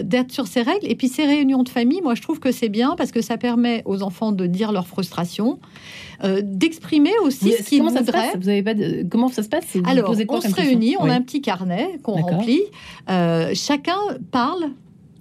[0.02, 0.86] d'être sur ces règles.
[0.86, 3.36] Et puis ces réunions de famille, moi je trouve que c'est bien parce que ça
[3.36, 5.58] permet aux enfants de dire leur frustration,
[6.24, 8.36] euh, d'exprimer aussi ce qu'ils voudraient.
[8.38, 8.74] Vous avez pas
[9.11, 9.64] comment ça se passe?
[9.86, 12.62] Alors, on se réunit, on a un petit carnet qu'on remplit.
[13.11, 13.98] Euh, chacun
[14.30, 14.70] parle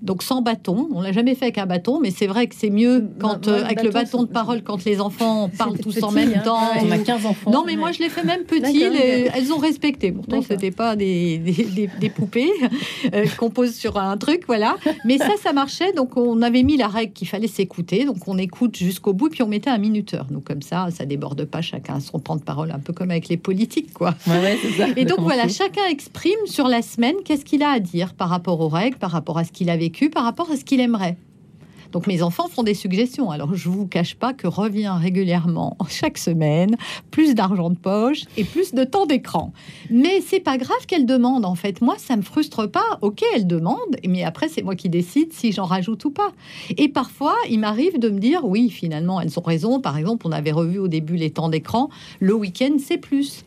[0.01, 0.87] donc sans bâton.
[0.93, 3.83] On l'a jamais fait avec un bâton, mais c'est vrai que c'est mieux euh, avec
[3.83, 6.41] le bâton de parole quand les enfants parlent tous en même hein.
[6.43, 6.69] temps.
[6.81, 7.51] On a 15 enfants.
[7.51, 8.83] Non, mais moi je les fais même petits.
[8.83, 10.11] elles ont respecté.
[10.11, 12.51] Pourtant, c'était pas des, des, poupées
[13.13, 14.77] euh, qu'on pose sur un truc, voilà.
[15.05, 15.93] Mais ça, ça marchait.
[15.93, 18.05] Donc on avait mis la règle qu'il fallait s'écouter.
[18.05, 20.25] Donc on écoute jusqu'au bout, puis on mettait un minuteur.
[20.29, 21.61] Donc comme ça, ça déborde pas.
[21.61, 24.15] Chacun son temps de parole, un peu comme avec les politiques, quoi.
[24.95, 28.59] Et donc voilà, chacun exprime sur la semaine qu'est-ce qu'il a à dire par rapport
[28.61, 29.77] aux règles, par rapport à ce qu'il a
[30.09, 31.17] par rapport à ce qu'il aimerait.
[31.91, 33.31] Donc mes enfants font des suggestions.
[33.31, 36.75] Alors je vous cache pas que revient régulièrement chaque semaine
[37.09, 39.53] plus d'argent de poche et plus de temps d'écran.
[39.89, 41.81] Mais c'est pas grave qu'elle demande en fait.
[41.81, 42.99] Moi ça me frustre pas.
[43.01, 46.33] Ok, elle demande, mais après c'est moi qui décide si j'en rajoute ou pas.
[46.77, 49.79] Et parfois il m'arrive de me dire oui finalement elles ont raison.
[49.79, 51.89] Par exemple on avait revu au début les temps d'écran.
[52.19, 53.45] Le week-end c'est plus.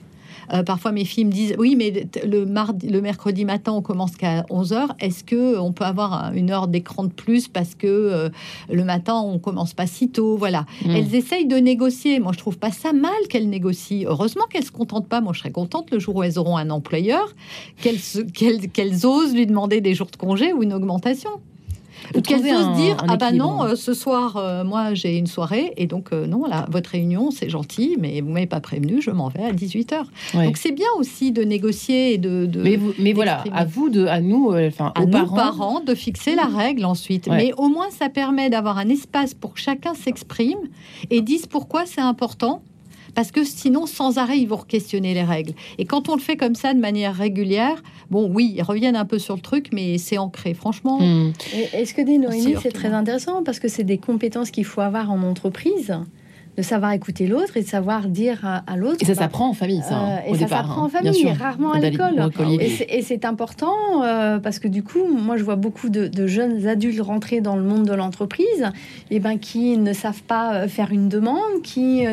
[0.52, 4.16] Euh, parfois, mes filles me disent Oui, mais le, mardi, le mercredi matin, on commence
[4.16, 4.88] qu'à 11h.
[5.00, 8.28] Est-ce que on peut avoir une heure d'écran de plus parce que euh,
[8.70, 10.36] le matin, on commence pas si tôt?
[10.36, 10.66] Voilà.
[10.84, 10.90] Mm.
[10.90, 12.20] Elles essayent de négocier.
[12.20, 14.08] Moi, je trouve pas ça mal qu'elles négocient.
[14.08, 15.20] Heureusement qu'elles se contentent pas.
[15.20, 17.34] Moi, je serais contente le jour où elles auront un employeur,
[17.80, 21.30] qu'elles osent lui demander des jours de congé ou une augmentation.
[22.14, 25.72] Ou qu'elles osent dire ah bah non, euh, ce soir, euh, moi j'ai une soirée
[25.76, 29.10] et donc euh, non, là, votre réunion c'est gentil, mais vous m'avez pas prévenu, je
[29.10, 30.04] m'en vais à 18h.
[30.34, 32.48] Donc c'est bien aussi de négocier et de.
[32.56, 35.36] mais, mais voilà, à vous, de, à nous, enfin, aux parents.
[35.36, 35.80] parents.
[35.80, 37.28] de fixer la règle ensuite.
[37.28, 40.58] Mais au moins ça permet d'avoir un espace pour que chacun s'exprime
[41.10, 42.62] et dise pourquoi c'est important
[43.14, 45.52] parce que sinon, sans arrêt, ils vont questionner les règles.
[45.78, 49.04] Et quand on le fait comme ça de manière régulière, bon, oui, ils reviennent un
[49.04, 50.98] peu sur le truc, mais c'est ancré, franchement.
[51.00, 51.32] Hmm.
[51.72, 54.80] est ce que dit Noémie, c'est très intéressant parce que c'est des compétences qu'il faut
[54.80, 55.98] avoir en entreprise
[56.58, 58.96] de savoir écouter l'autre et de savoir dire à, l'autre.
[59.00, 59.94] Et ça bah, s'apprend en famille, ça.
[59.94, 62.14] Euh, et ça s'apprend en hein, famille, rarement à l'école.
[62.60, 67.00] Et c'est important euh, parce que du coup, moi, je vois beaucoup de, jeunes adultes
[67.00, 68.72] rentrer dans le monde de l'entreprise,
[69.12, 72.04] et ben qui ne savent pas euh, faire une demande, qui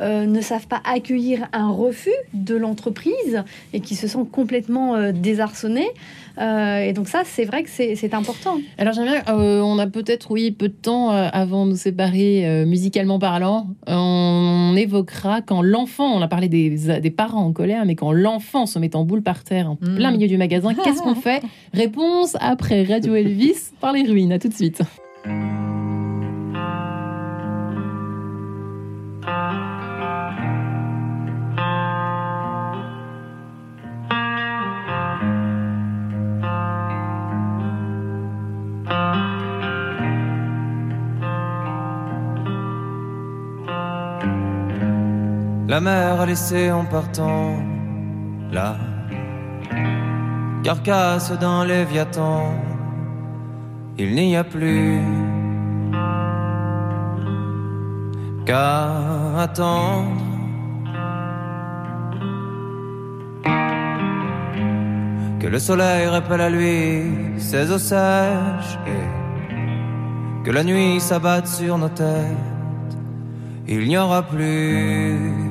[0.00, 3.42] ne savent pas accueillir un refus de l'entreprise
[3.72, 5.88] et qui se sont complètement désarçonnés.
[6.38, 8.58] Et donc ça, c'est vrai que c'est important.
[8.78, 13.68] Alors j'aimerais, on a peut-être, oui, peu de temps avant de nous séparer, musicalement parlant
[13.86, 18.78] on évoquera quand l'enfant, on a parlé des, parents en colère, mais quand l'enfant se
[18.78, 20.14] met en boule par terre en plein mm.
[20.14, 21.42] milieu du magasin, qu'est-ce qu'on fait?
[21.72, 24.32] Réponse après Radio Elvis par les ruines.
[24.32, 24.82] À tout de suite.
[45.74, 47.56] La mer a laissé en partant
[48.52, 48.76] la
[50.62, 52.54] carcasse dans Léviathan.
[53.98, 55.00] Il n'y a plus
[58.46, 58.86] qu'à
[59.36, 60.22] attendre.
[65.40, 67.02] Que le soleil rappelle à lui
[67.38, 72.94] ses eaux sèches et que la nuit s'abatte sur nos têtes.
[73.66, 75.43] Il n'y aura plus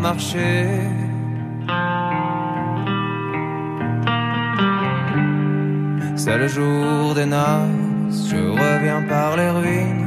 [0.00, 0.66] marcher.
[6.16, 10.06] C'est le jour des noces, je reviens par les ruines.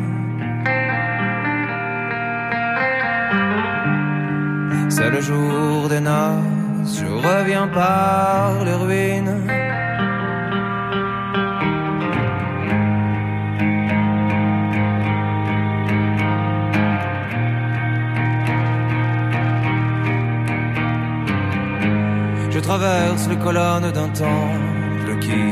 [4.89, 9.62] C'est le jour des noces, je reviens par les ruines.
[22.83, 25.43] Traverse les colonnes d'un temple qui,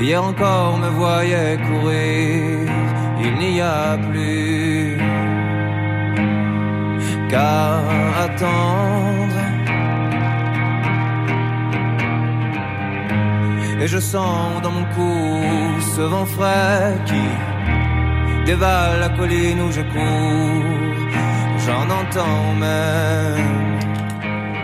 [0.00, 2.68] hier encore, me voyait courir.
[3.26, 4.96] Il n'y a plus
[7.30, 7.78] qu'à
[8.26, 9.42] attendre.
[13.82, 15.14] Et je sens dans mon cou
[15.96, 17.26] ce vent frais qui
[18.46, 20.98] dévale la colline où je cours.
[21.64, 23.69] J'en entends même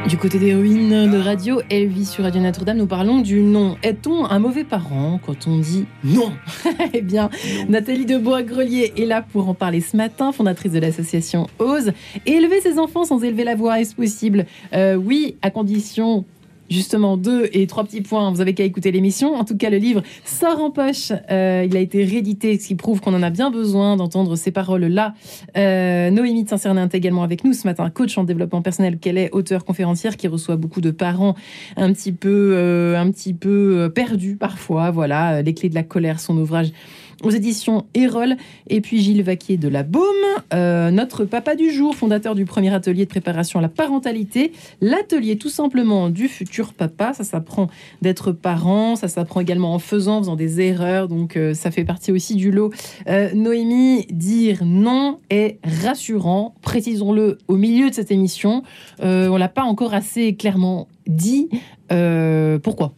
[0.09, 3.77] du côté des ruines de radio Elvis sur Radio Notre-Dame, nous parlons du non.
[3.83, 6.33] Est-on un mauvais parent quand on dit non?
[6.93, 7.29] Eh bien,
[7.69, 11.93] Nathalie Debois-Grelier est là pour en parler ce matin, fondatrice de l'association Ose.
[12.25, 14.47] élever ses enfants sans élever la voix, est-ce possible?
[14.75, 16.25] Euh, Oui, à condition
[16.69, 19.35] Justement, deux et trois petits points, vous avez qu'à écouter l'émission.
[19.35, 21.12] En tout cas, le livre sort en poche.
[21.31, 24.51] Euh, il a été réédité, ce qui prouve qu'on en a bien besoin d'entendre ces
[24.51, 25.14] paroles-là.
[25.57, 29.19] Euh, Noémie de Saint-Cernin est également avec nous ce matin, coach en développement personnel qu'elle
[29.19, 31.35] est, auteur conférencière qui reçoit beaucoup de parents
[31.77, 34.91] un petit peu, euh, un petit peu perdus parfois.
[34.91, 36.73] Voilà, les clés de la colère, son ouvrage
[37.23, 38.37] aux éditions Erol.
[38.69, 40.05] Et puis Gilles Vaquier de la Baume,
[40.53, 44.53] euh, notre papa du jour, fondateur du premier atelier de préparation à la parentalité.
[44.81, 47.14] L'atelier tout simplement du futur papa.
[47.14, 47.69] Ça s'apprend
[48.03, 51.09] d'être parent, ça s'apprend également en faisant, en faisant des erreurs.
[51.09, 52.73] Donc euh, ça fait partie aussi du lot.
[53.09, 56.55] Euh, Noémie, dire non est rassurant.
[56.62, 58.62] Précisons-le au milieu de cette émission.
[59.01, 61.49] on l'a pas encore assez clairement dit.
[62.62, 62.93] pourquoi?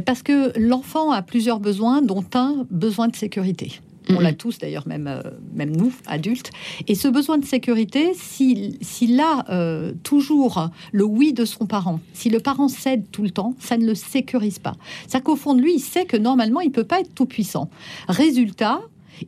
[0.00, 3.80] Parce que l'enfant a plusieurs besoins, dont un besoin de sécurité.
[4.10, 5.22] On l'a tous d'ailleurs, même, euh,
[5.54, 6.50] même nous, adultes.
[6.88, 12.28] Et ce besoin de sécurité, s'il a euh, toujours le oui de son parent, si
[12.28, 14.74] le parent cède tout le temps, ça ne le sécurise pas.
[15.06, 17.26] C'est-à-dire qu'au fond de lui, il sait que normalement, il ne peut pas être tout
[17.26, 17.70] puissant.
[18.08, 18.80] Résultat,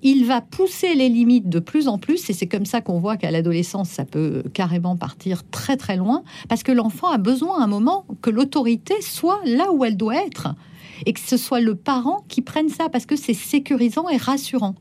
[0.02, 3.16] il va pousser les limites de plus en plus, et c'est comme ça qu'on voit
[3.16, 7.64] qu'à l'adolescence, ça peut carrément partir très très loin, parce que l'enfant a besoin à
[7.64, 10.54] un moment que l'autorité soit là où elle doit être
[11.06, 14.74] et que ce soit le parent qui prenne ça parce que c'est sécurisant et rassurant.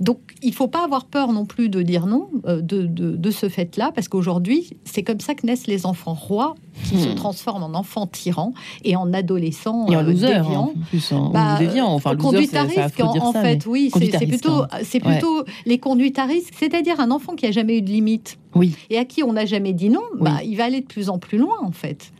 [0.00, 3.92] Donc il faut pas avoir peur non plus de dire non euh, de, ce fait-là
[3.94, 6.54] parce qu'aujourd'hui c'est comme ça que naissent les enfants rois
[6.84, 7.14] qui se hmm.
[7.14, 8.52] transforment en enfants tyrans
[8.84, 10.72] et en adolescents et en euh, loser, déviants.
[10.74, 14.68] En plus, en, bah, enfin, conduite à risque, en, fait, oui, c'est plutôt, hein.
[14.82, 18.38] c'est plutôt les conduites à risque, c'est-à-dire un enfant qui a jamais eu de limite,
[18.54, 18.74] oui.
[18.90, 21.18] et à qui on n'a jamais dit non, bah, il va aller de plus en
[21.18, 22.12] plus loin, en fait.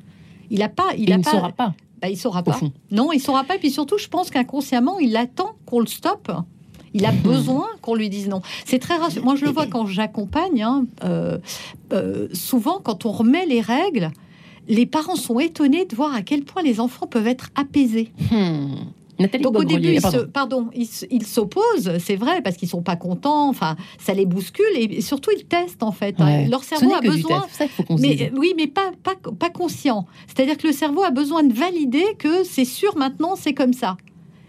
[0.51, 1.75] Il a pas, il, a ne pas, saura pas.
[2.01, 2.59] Bah, il saura pas.
[2.90, 3.57] Non, il saura pas.
[3.57, 6.30] Et puis surtout, je pense qu'inconsciemment, il attend qu'on le stoppe.
[6.94, 8.42] Il a besoin qu'on lui dise non.
[8.64, 9.24] C'est très rassurant.
[9.24, 10.62] Moi, je le vois quand j'accompagne.
[10.62, 11.38] Hein, euh,
[11.92, 14.11] euh, souvent, quand on remet les règles,
[14.68, 18.12] les parents sont étonnés de voir à quel point les enfants peuvent être apaisés.
[18.30, 18.74] Hmm.
[19.41, 20.69] Donc au début, ils pardon.
[20.75, 23.49] ils s'opposent, c'est vrai, parce qu'ils sont pas contents.
[23.49, 26.17] Enfin, ça les bouscule et surtout ils testent en fait.
[26.19, 26.47] Hein.
[26.49, 27.47] Leur cerveau a besoin,
[27.99, 30.07] mais oui, mais pas pas, pas conscient.
[30.27, 33.97] C'est-à-dire que le cerveau a besoin de valider que c'est sûr maintenant, c'est comme ça.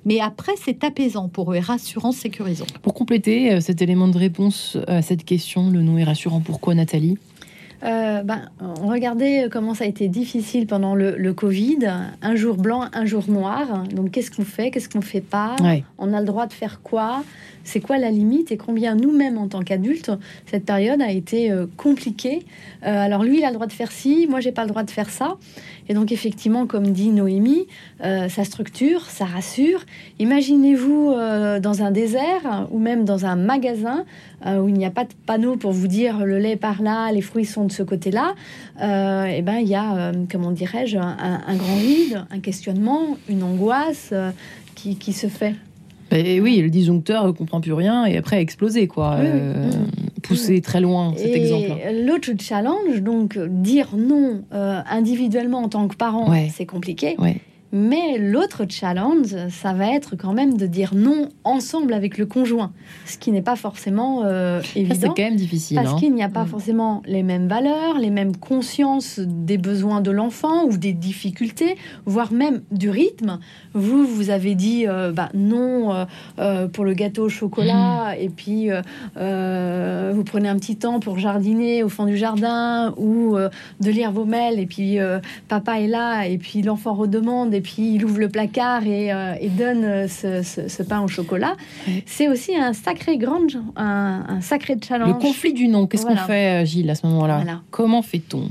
[0.05, 2.65] Mais après, c'est apaisant pour eux et rassurant, sécurisant.
[2.81, 6.39] Pour compléter euh, cet élément de réponse à cette question, le nom est rassurant.
[6.39, 7.17] Pourquoi, Nathalie?
[7.83, 11.79] Euh, ben, on regardait comment ça a été difficile pendant le, Covid.
[12.21, 13.83] Un jour blanc, un jour noir.
[13.93, 14.71] Donc, qu'est-ce qu'on fait?
[14.71, 15.55] Qu'est-ce qu'on fait pas?
[15.97, 17.23] On a le droit de faire quoi?
[17.67, 20.11] C'est quoi la limite Et combien nous-mêmes, en tant qu'adultes,
[20.45, 22.45] cette période a été euh, compliquée?
[22.83, 24.27] Euh, Alors, lui, il a le droit de faire ci.
[24.29, 25.37] Moi, j'ai pas le droit de faire ça.
[25.89, 27.65] Et donc, effectivement, comme dit Noémie,
[28.01, 29.85] ça structure, ça rassure.
[30.19, 31.13] Imaginez-vous
[31.61, 34.03] dans un désert ou même dans un magasin
[34.45, 37.21] où il n'y a pas de panneau pour vous dire le lait par là, les
[37.21, 38.35] fruits sont de ce côté-là,
[38.81, 43.43] euh, eh ben, il y a, euh, comment dirais-je, un, grand vide, un questionnement, une
[43.43, 44.31] angoisse euh,
[44.75, 45.55] qui, se fait.
[46.11, 49.17] Et oui, le disjoncteur ne comprend plus rien et après a explosé, quoi.
[50.23, 51.71] pousser très loin, cet et exemple.
[52.05, 57.15] L'autre challenge, donc dire non individuellement en tant que parent, c'est compliqué.
[57.19, 57.37] Ouais.
[57.73, 62.71] Mais l'autre challenge, ça va être quand même de dire non ensemble avec le conjoint,
[63.05, 64.95] ce qui n'est pas forcément euh, évident.
[64.99, 65.75] C'est quand même difficile.
[65.75, 65.97] Parce hein.
[65.99, 66.47] qu'il n'y a pas mm.
[66.47, 72.31] forcément les mêmes valeurs, les mêmes consciences des besoins de l'enfant ou des difficultés, voire
[72.31, 73.39] même du rythme.
[73.73, 76.07] Vous, vous avez dit euh, bah, non
[76.39, 78.21] euh, pour le gâteau au chocolat, mm.
[78.21, 83.91] et puis vous prenez un petit temps pour jardiner au fond du jardin ou de
[83.91, 84.97] lire vos mails, et puis
[85.49, 89.33] papa est là, et puis l'enfant redemande et puis il ouvre le placard et, euh,
[89.57, 91.57] donne euh, ce, pain au chocolat.
[92.05, 95.09] C'est aussi un sacré grand, un, sacré challenge.
[95.09, 97.61] Le conflit du nom, qu'est-ce qu'on fait, euh, Gilles, à ce moment-là?
[97.71, 98.49] Comment fait-on?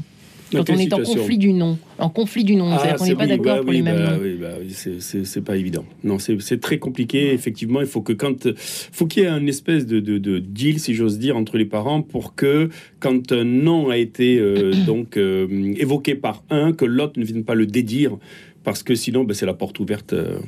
[0.52, 3.26] Quand on est en conflit du nom, en conflit du nom, c'est-à-dire qu'on n'est pas
[3.26, 4.22] d'accord pour les mêmes bah noms.
[4.22, 4.52] Oui, bah
[5.00, 5.84] c'est pas évident.
[6.04, 7.32] Non, c'est très compliqué.
[7.32, 10.94] Effectivement, il faut que quand, faut qu'il y ait un espèce de, de, deal, si
[10.94, 12.68] j'ose dire, entre les parents, pour que
[13.00, 14.40] quand un nom a été
[14.86, 18.16] donc évoqué par un, que l'autre ne vienne pas le dédire
[18.66, 20.40] parce que sinon, ben, c'est la porte ouverte euh,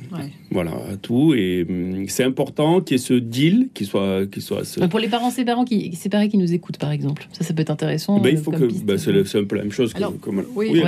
[0.51, 1.33] voilà, à tout.
[1.33, 4.29] Et hum, c'est important qu'il y ait ce deal, qui soit...
[4.29, 7.53] Qui soit Pour les parents séparés qui, séparés qui nous écoutent, par exemple, ça, ça
[7.53, 8.19] peut être intéressant.
[8.19, 8.65] Ben, il euh, faut que...
[8.83, 9.93] Ben, c'est un peu la même chose.
[10.53, 10.83] oui,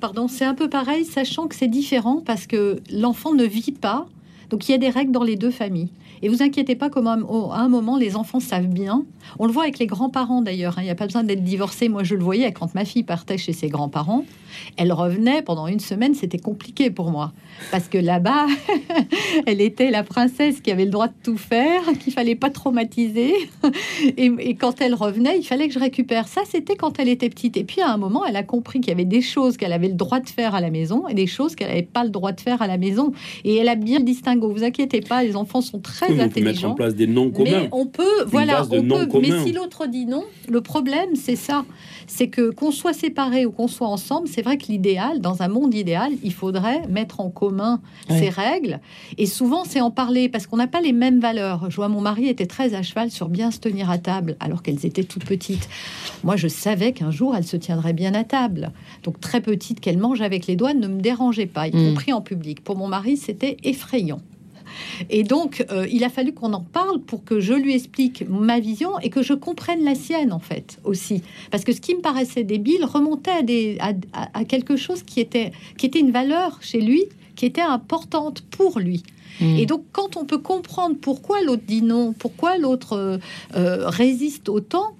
[0.00, 4.08] pardon, c'est un peu pareil, sachant que c'est différent parce que l'enfant ne vit pas.
[4.50, 5.90] Donc il y a des règles dans les deux familles.
[6.22, 9.04] Et vous inquiétez pas, comme à un moment, les enfants savent bien.
[9.38, 10.78] On le voit avec les grands-parents d'ailleurs.
[10.78, 10.82] Hein.
[10.82, 11.90] Il n'y a pas besoin d'être divorcé.
[11.90, 14.24] Moi, je le voyais quand ma fille partait chez ses grands-parents.
[14.76, 16.14] Elle revenait pendant une semaine.
[16.14, 17.32] C'était compliqué pour moi.
[17.70, 18.46] Parce que là-bas,
[19.46, 23.34] elle était la princesse qui avait le droit de tout faire, qu'il fallait pas traumatiser.
[24.16, 26.28] Et, quand elle revenait, il fallait que je récupère.
[26.28, 27.56] Ça, c'était quand elle était petite.
[27.56, 29.88] Et puis à un moment, elle a compris qu'il y avait des choses qu'elle avait
[29.88, 32.32] le droit de faire à la maison et des choses qu'elle n'avait pas le droit
[32.32, 33.12] de faire à la maison.
[33.44, 34.33] Et elle a bien distingué.
[34.40, 37.62] Vous inquiétez pas, les enfants sont très on peut mettre en place des noms communs.
[37.62, 39.08] Mais on peut, voilà, on peut.
[39.20, 41.64] Mais si l'autre dit non, le problème, c'est ça.
[42.06, 45.48] C'est que qu'on soit séparés ou qu'on soit ensemble, c'est vrai que l'idéal, dans un
[45.48, 48.80] monde idéal, il faudrait mettre en commun ces règles.
[49.16, 51.70] Et souvent, c'est en parler parce qu'on n'a pas les mêmes valeurs.
[51.70, 54.62] Je vois mon mari était très à cheval sur bien se tenir à table alors
[54.62, 55.68] qu'elles étaient toutes petites.
[56.22, 58.72] Moi, je savais qu'un jour, elle se tiendrait bien à table.
[59.02, 61.90] Donc très petite, qu'elle mange avec les doigts ne me dérangeait pas, y hmm.
[61.90, 62.62] compris en public.
[62.62, 64.20] Pour mon mari, c'était effrayant.
[65.10, 68.60] Et donc, euh, il a fallu qu'on en parle pour que je lui explique ma
[68.60, 71.22] vision et que je comprenne la sienne, en fait, aussi.
[71.50, 73.78] Parce que ce qui me paraissait débile remontait à, des,
[74.12, 77.04] à, quelque chose qui était, qui était une valeur chez lui,
[77.36, 79.02] qui était importante pour lui.
[79.40, 79.56] Mmh.
[79.56, 83.18] Et donc, quand on peut comprendre pourquoi l'autre dit non, pourquoi l'autre euh,
[83.56, 84.96] euh, résiste autant,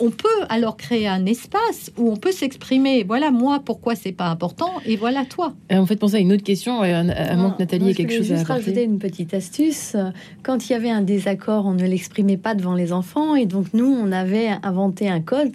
[0.00, 3.04] on peut alors créer un espace où on peut s'exprimer.
[3.04, 5.54] Voilà moi pourquoi c'est pas important et voilà toi.
[5.70, 7.02] Et en fait, penser à une autre question, à,
[7.36, 9.96] moins que Nathalie ait quelque chose juste à rajouter une petite astuce.
[10.42, 13.66] Quand il y avait un désaccord, on ne l'exprimait pas devant les enfants et donc
[13.72, 15.52] nous, on avait inventé un code.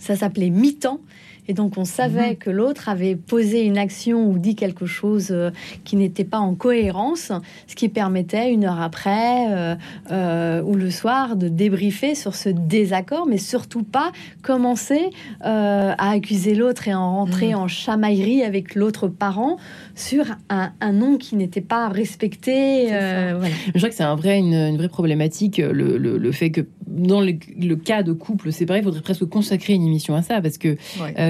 [0.00, 1.00] Ça s'appelait mi-temps
[1.48, 2.36] et donc, on savait mhm.
[2.36, 5.50] que l'autre avait posé une action ou dit quelque chose euh,
[5.84, 7.32] qui n'était pas en cohérence,
[7.66, 9.74] ce qui permettait une heure après euh,
[10.12, 14.12] euh, ou le soir de débriefer sur ce désaccord, mais surtout pas
[14.42, 17.56] commencer à accuser l'autre et en rentrer mhm.
[17.56, 19.56] en chamaillerie avec l'autre parent
[19.94, 22.88] sur un, nom qui n'était pas respecté.
[22.88, 28.02] Je crois que c'est un vrai, une, vraie problématique, le, fait que dans le, cas
[28.02, 30.76] de couple séparé, il faudrait presque consacrer une émission à ça, parce que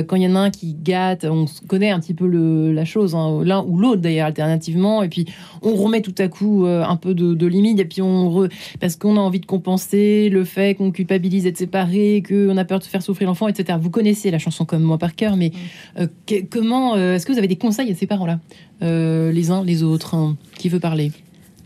[0.07, 2.85] quand il y en a un qui gâte, on connaît un petit peu le, la
[2.85, 5.27] chose, hein, l'un ou l'autre d'ailleurs, alternativement, et puis
[5.63, 8.49] on remet tout à coup euh, un peu de, limite, et puis on
[8.81, 12.79] parce qu'on a envie de compenser le fait qu'on culpabilise d'être séparé, qu'on a peur
[12.79, 13.79] de faire souffrir l'enfant, etc.
[13.81, 15.53] Vous connaissez la chanson comme moi par cœur, mais
[15.99, 16.07] euh,
[16.51, 18.41] comment euh, est-ce que vous avez des conseils à ces parents-là,
[18.81, 21.13] les uns, les autres hein, Qui veut parler?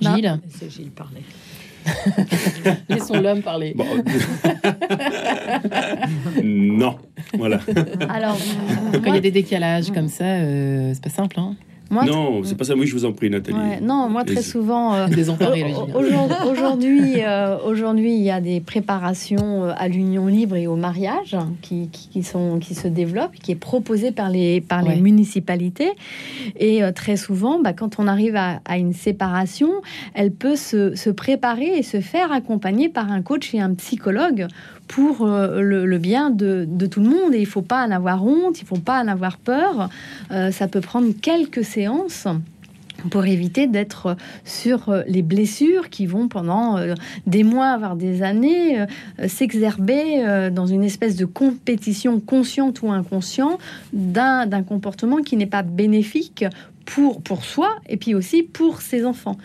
[0.02, 0.40] Bah, Gilles?
[0.50, 1.22] C'est Gilles parler.
[2.88, 3.76] Laissons l'homme parler.
[6.42, 6.96] non,
[7.34, 7.60] voilà.
[8.08, 8.38] Alors,
[8.92, 11.38] quand il y a des décalages comme ça, euh, c'est pas simple.
[11.38, 11.54] Hein
[11.90, 12.74] non, c'est pas ça.
[12.74, 13.80] Oui, je vous en prie, Nathalie.
[13.82, 14.94] non, moi très souvent.
[14.94, 15.06] Euh,
[16.50, 21.36] aujourd'hui, euh, aujourd'hui, il y a des préparations euh, à l'union libre et au mariage
[21.62, 25.92] qui, qui, sont qui se développent, qui est proposé par les par les municipalités.
[26.58, 29.70] Et très souvent, bah, quand on arrive à, à, une séparation,
[30.14, 34.46] elle peut se, se préparer et se faire accompagner par un coach et un psychologue
[34.88, 37.34] pour euh, le, bien de, tout le monde.
[37.34, 39.88] Et il ne faut pas en avoir honte, il ne faut pas en avoir peur.
[40.30, 42.26] Euh, ça peut prendre quelques séances
[43.10, 46.78] pour éviter d'être sur euh, les blessures qui vont pendant
[47.26, 48.84] des mois, voire des années,
[49.26, 53.58] s'exerber dans une espèce de compétition consciente ou inconsciente
[53.92, 56.44] d'un comportement qui n'est pas bénéfique
[56.86, 59.36] pour, pour soi et puis aussi pour ses enfants.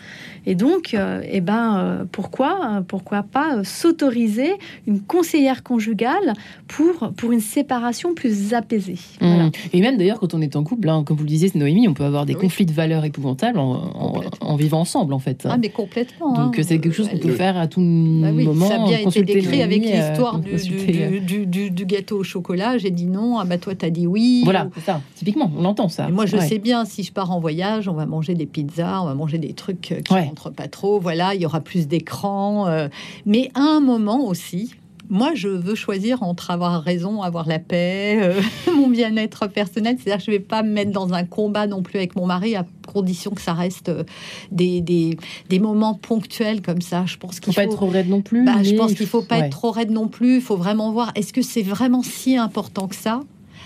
[0.46, 4.52] Et donc, euh, eh ben, euh, pourquoi, euh, pourquoi pas s'autoriser
[4.86, 6.32] une conseillère conjugale
[6.68, 8.98] pour, pour une séparation plus apaisée.
[9.20, 9.48] Mmh.
[9.72, 11.94] Et même d'ailleurs, quand on est en couple, hein, comme vous le disiez, Noémie, on
[11.94, 15.46] peut avoir des conflits de valeurs épouvantables en, vivant ensemble, en fait.
[15.48, 16.32] Ah, mais complètement.
[16.32, 16.62] Donc, hein.
[16.62, 18.68] c'est quelque chose qu'on peut faire à tout bah moment.
[18.68, 22.78] Ça a bien été décrit avec l'histoire du, du, du, gâteau au chocolat.
[22.78, 24.42] J'ai dit non, ah bah toi, t'as dit oui.
[24.44, 25.00] Voilà, c'est ça.
[25.16, 26.08] Typiquement, on entend ça.
[26.08, 29.06] moi, je sais bien, si je pars en voyage, on va manger des pizzas, on
[29.06, 31.00] va manger des trucs qui rentrent pas trop.
[31.00, 32.66] Voilà, il y aura plus d'écran.
[32.68, 32.88] Euh.
[33.26, 34.74] mais à un moment aussi,
[35.12, 38.40] moi, je veux choisir entre avoir raison, avoir la paix, euh,
[38.74, 39.98] mon bien-être personnel.
[39.98, 42.24] C'est-à-dire que je ne vais pas me mettre dans un combat non plus avec mon
[42.24, 44.04] mari, à condition que ça reste euh,
[44.50, 45.18] des, des,
[45.50, 47.04] des moments ponctuels comme ça.
[47.04, 48.44] Je pense qu'il faut pas être trop raide non plus.
[48.44, 50.36] Bah, je pense qu'il faut pas être trop raide non plus.
[50.36, 53.20] Il faut vraiment voir est-ce que c'est vraiment si important que ça?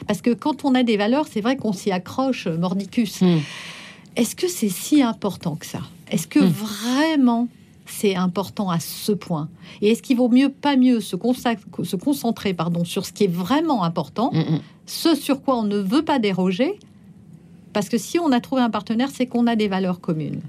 [0.07, 3.22] Parce que quand on a des valeurs, c'est vrai qu'on s'y accroche mordicus.
[3.22, 3.38] Hmm.
[4.16, 5.80] Est-ce que c'est si important que ça?
[6.11, 6.49] Est-ce que hmm.
[6.49, 7.49] vraiment
[7.86, 9.49] c'est important à ce point?
[9.80, 11.16] Et est-ce qu'il vaut mieux, pas mieux, se,
[11.82, 14.61] se concentrer pardon, sur ce qui est vraiment important, hmm.
[14.86, 16.78] ce sur quoi on ne veut pas déroger?
[17.72, 20.40] Parce que si on a trouvé un partenaire, c'est qu'on a des valeurs communes.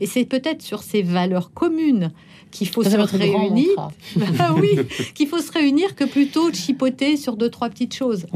[0.00, 2.12] Et c'est peut-être sur ces valeurs communes
[2.50, 3.68] qu'il faut se réunir.
[4.38, 4.70] Ah oui,
[5.14, 8.26] qu'il faut se réunir que plutôt chipoter sur deux trois petites choses.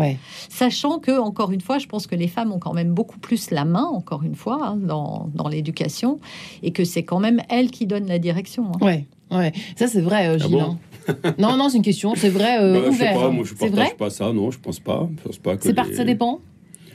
[0.48, 3.50] Sachant que encore une fois, je pense que les femmes ont quand même beaucoup plus
[3.50, 6.20] la main, encore une fois, hein, dans, dans l'éducation,
[6.62, 8.72] et que c'est quand même elles qui donnent la direction.
[8.72, 8.84] Hein.
[8.84, 10.60] Ouais, ouais, ça c'est vrai, euh, ah Gilles.
[10.60, 10.78] Hein.
[11.38, 12.58] non, non, c'est une question, c'est vrai.
[12.60, 15.08] Euh, bah, ouvert, je sais pas, moi je partage pas ça, non, je pense pas.
[15.18, 15.94] Je pense pas que les...
[15.94, 16.40] Ça dépend.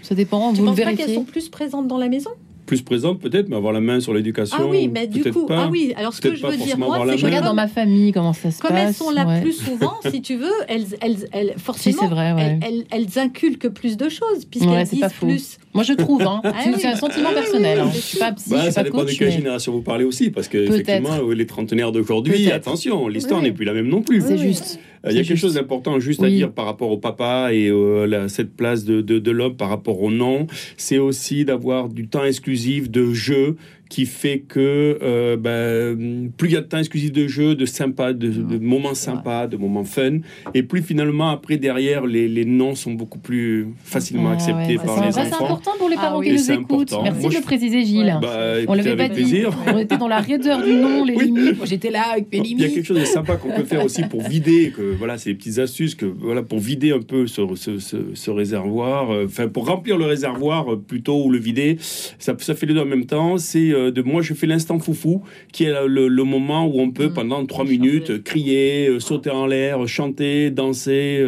[0.02, 0.54] Ça dépend.
[0.54, 2.32] Tu vous penses pas qu'elles sont plus présentes dans la maison?
[2.66, 4.58] Plus présente peut-être, mais avoir la main sur l'éducation.
[4.60, 5.94] Ah oui, mais du coup, ah oui.
[5.96, 8.34] Alors ce que je veux dire moi, c'est que je regarde dans ma famille comment
[8.34, 8.70] ça se passe.
[8.70, 12.86] Comme elles sont là plus souvent, si tu veux, elles, elles, elles forcément, vrai, elles,
[12.92, 15.58] elles, inculquent plus de choses puisqu'elles disent plus.
[15.76, 16.22] Moi, je trouve.
[16.22, 16.42] Hein.
[16.58, 17.80] Ah c'est un sentiment personnel.
[17.80, 17.92] Hein.
[17.94, 20.30] Je suis pas psy, bah, je suis ça dépend de quelle génération vous parlez aussi,
[20.30, 24.22] parce que effectivement, les trentenaires d'aujourd'hui, attention, l'histoire n'est plus la même non plus.
[24.22, 24.80] C'est juste.
[25.06, 27.70] Euh, il y a quelque chose d'important juste à dire par rapport au papa et
[27.70, 30.48] à cette place de, de, de l'homme par rapport au non.
[30.78, 33.58] C'est aussi d'avoir du temps exclusif de jeu
[33.90, 37.66] qui fait que euh, ben, plus il y a de temps exclusif de jeu, de
[37.66, 40.20] sympa, de, de moments sympas, de moments fun,
[40.54, 44.84] et plus finalement après derrière les, les noms sont beaucoup plus facilement Ah, acceptés ouais.
[44.86, 45.46] par C'est les vrai, c'est enfants.
[45.46, 46.28] important pour les Ah parents oui.
[46.28, 46.64] qui nous c'est écoutent.
[46.94, 47.04] important.
[47.04, 48.18] Merci Moi, de le préciser, Gilles.
[48.22, 49.22] Bah, On l'avait pas avec dit.
[49.22, 49.52] plaisir.
[49.74, 51.26] On était dans la raideur du nom, les Oui.
[51.26, 51.66] limites.
[51.66, 52.74] J'étais là avec mes Il y a limites.
[52.76, 55.60] quelque chose de sympa qu'on peut faire aussi pour vider, que voilà, c'est des petites
[55.60, 59.68] astuces que voilà pour vider un peu ce, ce- ce- ce réservoir, euh, enfin pour
[59.68, 63.06] remplir le réservoir euh, plutôt ou le vider, ça, ça fait les deux en même
[63.06, 63.38] temps.
[63.38, 67.06] C'est de moi je fais l'instant foufou, qui est le, le moment où on peut
[67.10, 67.14] Mmh.
[67.14, 71.24] pendant trois minutes euh, crier, euh, sauter en l'air, chanter, danser.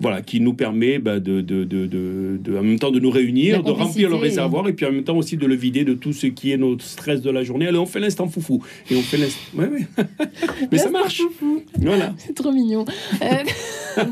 [0.00, 3.10] Voilà, qui nous permet bah, de, de, de, de- de- en même temps de nous
[3.10, 5.94] réunir, de remplir le réservoir et puis en même temps aussi de le vider de
[5.94, 7.66] tout ce qui est notre stress de la journée.
[7.68, 9.40] Allez, on fait l'instant foufou et on fait l'instant.
[9.56, 9.86] Ouais, ouais.
[10.72, 11.22] Mais ça marche.
[11.80, 12.14] Voilà.
[12.18, 12.84] C'est trop mignon.
[13.22, 13.26] Euh,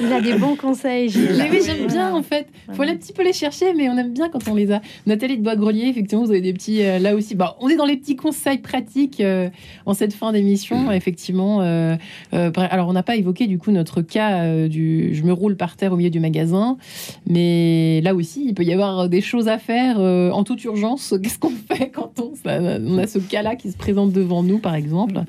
[0.00, 1.34] Il a des bons conseils, Gilles.
[1.36, 2.46] mais oui, j'aime bien en fait.
[2.72, 4.80] Faut aller un petit peu les chercher, mais on aime bien quand on les a.
[5.06, 7.34] Nathalie de Bois-Grelier, effectivement, vous avez des petits euh, là aussi.
[7.34, 9.48] Bah, on est dans les petits conseils pratiques euh,
[9.86, 11.62] en cette fin d'émission, effectivement.
[11.62, 11.96] euh,
[12.32, 15.56] euh, alors, on n'a pas évoqué du coup notre cas euh, du je me roule
[15.56, 16.76] par terre au milieu du magasin,
[17.26, 21.14] mais là aussi, il peut y avoir des choses à faire euh, en toute urgence.
[21.22, 24.58] Qu'est-ce qu'on fait quand on, ça- on a ce cas-là qui se présente devant nous,
[24.58, 25.20] par exemple?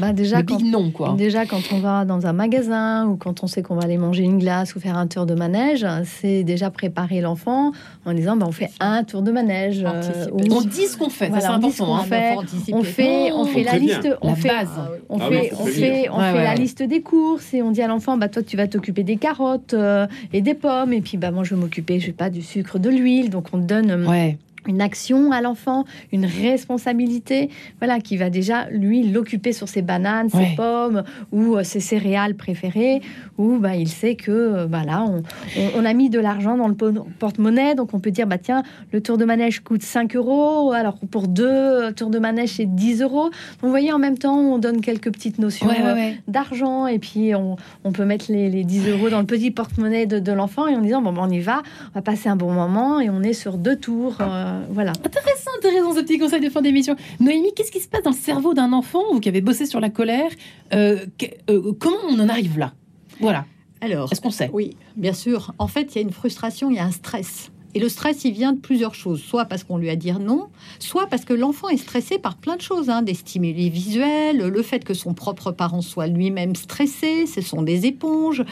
[0.00, 1.14] Bah, déjà, Le quand, big non, quoi.
[1.16, 4.24] déjà, quand on va dans un magasin ou quand on sait qu'on va aller manger
[4.24, 7.72] une glace ou faire un tour de manège, c'est déjà préparer l'enfant
[8.04, 9.84] en disant bah, on fait un tour de manège.
[9.84, 11.94] euh, On dit ce qu'on fait, Voilà, c'est important.
[11.96, 12.02] hein.
[12.04, 12.34] fait.
[12.72, 13.86] on fait, on Oh, fait on la prévient.
[13.86, 14.68] liste, on La fait, base.
[15.08, 16.44] on Ah oui, fait, on fait, on Ouais, fait ouais.
[16.44, 19.16] la liste des courses et on dit à l'enfant bah toi tu vas t'occuper des
[19.16, 22.30] carottes euh, et des pommes et puis bah moi je vais m'occuper je sais pas
[22.30, 24.38] du sucre, de l'huile donc on donne euh, Ouais.
[24.66, 26.26] Une action à l'enfant, une
[26.68, 27.50] responsabilité,
[27.80, 30.54] voilà, qui va déjà lui l'occuper sur ses bananes, ses Ouais.
[30.56, 31.02] pommes
[31.32, 33.00] ou euh, ses céréales préférées,
[33.38, 35.22] où bah, il sait que euh, bah, là, on,
[35.58, 38.38] on- on a mis de l'argent dans le po- porte-monnaie, donc on peut dire bah
[38.38, 38.62] tiens,
[38.92, 42.66] le tour de manège coûte 5 euros, alors pour deux euh, tours de manège c'est
[42.66, 43.24] 10 euros.
[43.24, 46.16] Donc, vous voyez, en même temps, on donne quelques petites notions Ouais, ouais, ouais.
[46.28, 50.06] d'argent et puis on, on peut mettre les, les 10 euros dans le petit porte-monnaie
[50.06, 51.62] de, de l'enfant et en disant bon, ben, on y va,
[51.94, 54.92] on va passer un bon moment et on est sur deux tours, euh, voilà.
[55.04, 56.96] Intéressant, intéressant ce petit conseil de fin d'émission.
[57.20, 59.80] Noémie, qu'est-ce qui se passe dans le cerveau d'un enfant, vous qui avez bossé sur
[59.80, 60.30] la colère
[60.72, 62.72] euh, que- euh, Comment on en arrive là?
[63.20, 63.44] Voilà.
[63.80, 64.50] Alors, Est-ce qu'on sait?
[64.52, 65.52] oui, bien sûr.
[65.58, 67.50] En fait, il y a une frustration, il y a un stress.
[67.74, 69.20] Et le stress, il vient de plusieurs choses.
[69.20, 70.48] Soit parce qu'on lui a dit non,
[70.78, 74.62] soit parce que l'enfant est stressé par plein de choses, hein, des stimuli visuels, le
[74.62, 78.44] fait que son propre parent soit lui-même stressé, ce sont des éponges.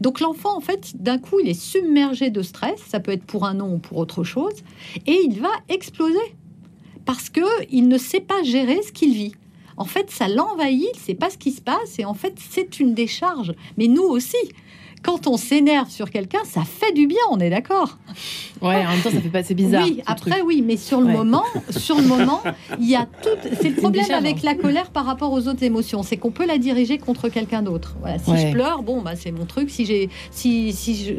[0.00, 2.80] Donc l'enfant, en fait, d'un coup, il est submergé de stress.
[2.88, 4.54] Ça peut être pour un non ou pour autre chose,
[5.06, 6.18] et il va exploser
[7.04, 9.32] parce que il ne sait pas gérer ce qu'il vit.
[9.76, 12.34] En fait, ça l'envahit, il ne sait pas ce qui se passe, et en fait,
[12.50, 13.54] c'est une décharge.
[13.78, 14.36] Mais nous aussi,
[15.02, 17.98] quand on s'énerve sur quelqu'un, ça fait du bien, on est d'accord
[18.60, 19.82] Ouais, en même temps, ça fait pas, c'est bizarre.
[19.86, 20.42] oui, après truc.
[20.46, 21.12] oui, mais sur le Ouais.
[21.14, 22.42] moment, sur le moment,
[22.78, 23.28] il y a tout.
[23.60, 26.58] C'est le problème avec la colère par rapport aux autres émotions, c'est qu'on peut la
[26.58, 27.96] diriger contre quelqu'un d'autre.
[28.00, 28.36] Voilà, si Ouais.
[28.48, 29.70] je pleure, bon bah c'est mon truc.
[29.70, 30.72] Si j'ai si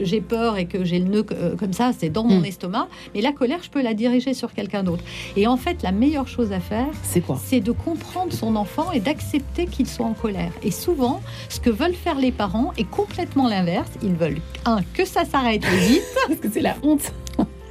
[0.05, 2.45] j'ai peur et que j'ai le nœud euh, comme ça, c'est dans mon Mm.
[2.45, 2.88] estomac.
[3.15, 5.03] Mais la colère, je peux la diriger sur quelqu'un d'autre.
[5.36, 7.39] Et en fait, la meilleure chose à faire, C'est quoi?
[7.43, 10.51] c'est de comprendre son enfant et d'accepter qu'il soit en colère.
[10.63, 13.70] Et souvent, ce que veulent faire les parents est complètement l'inverse.
[14.01, 16.03] Ils veulent un que ça s'arrête vite.
[16.28, 17.13] Parce que c'est la honte.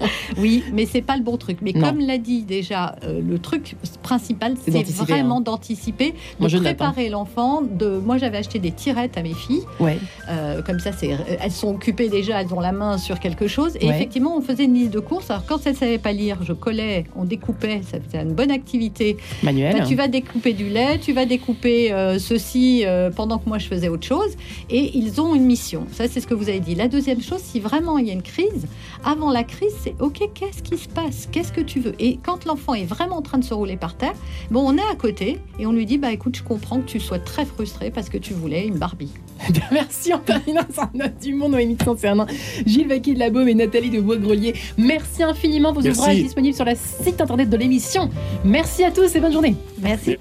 [0.38, 1.58] Oui, mais c'est pas le bon truc.
[1.62, 1.88] Mais Non.
[1.88, 6.60] comme l'a dit déjà, euh, le truc principal, C'est vraiment d'anticiper, de Moi, hein.
[6.60, 7.62] préparer l'enfant.
[7.62, 9.62] De, moi, j'avais acheté des tirettes à mes filles.
[9.80, 9.98] Ouais.
[10.28, 13.76] Euh, comme ça, c'est, elles sont occupées déjà, elles ont la main sur quelque chose.
[13.80, 13.94] Et Ouais.
[13.96, 15.30] effectivement, on faisait une liste de courses.
[15.30, 17.80] Alors, quand elles ne savaient pas lire, je collais, on découpait.
[17.90, 19.16] Ça faisait une bonne activité.
[19.42, 19.76] Manuel.
[19.78, 23.58] Bah, tu vas découper du lait, tu vas découper euh, ceci euh, pendant que moi
[23.58, 24.30] je faisais autre chose.
[24.70, 25.86] Et ils ont une mission.
[25.92, 26.74] Ça, c'est ce que vous avez dit.
[26.74, 28.66] La deuxième chose, si vraiment il y a une crise,
[29.04, 31.28] avant la crise, c'est OK, qu'est-ce qui se passe?
[31.32, 31.94] Qu'est-ce que tu veux?
[31.98, 34.14] Et quand l'enfant est vraiment en train de se rouler par terre,
[34.50, 37.00] bon, on est à côté et on lui dit bah écoute, je comprends que tu
[37.00, 39.12] sois très frustré parce que tu voulais une Barbie.
[39.48, 42.26] Eh bien, Merci en terminant sur note du monde, Noémie de Saint-Cernin,
[42.66, 44.54] Gilles Vaquier de la Baume et Nathalie de Bois-Grelier.
[44.76, 45.72] Merci infiniment.
[45.72, 45.98] Vos Merci.
[45.98, 48.10] ouvrages disponibles sur le site internet de l'émission.
[48.44, 49.56] Merci à tous et bonne journée.
[49.80, 50.18] Merci.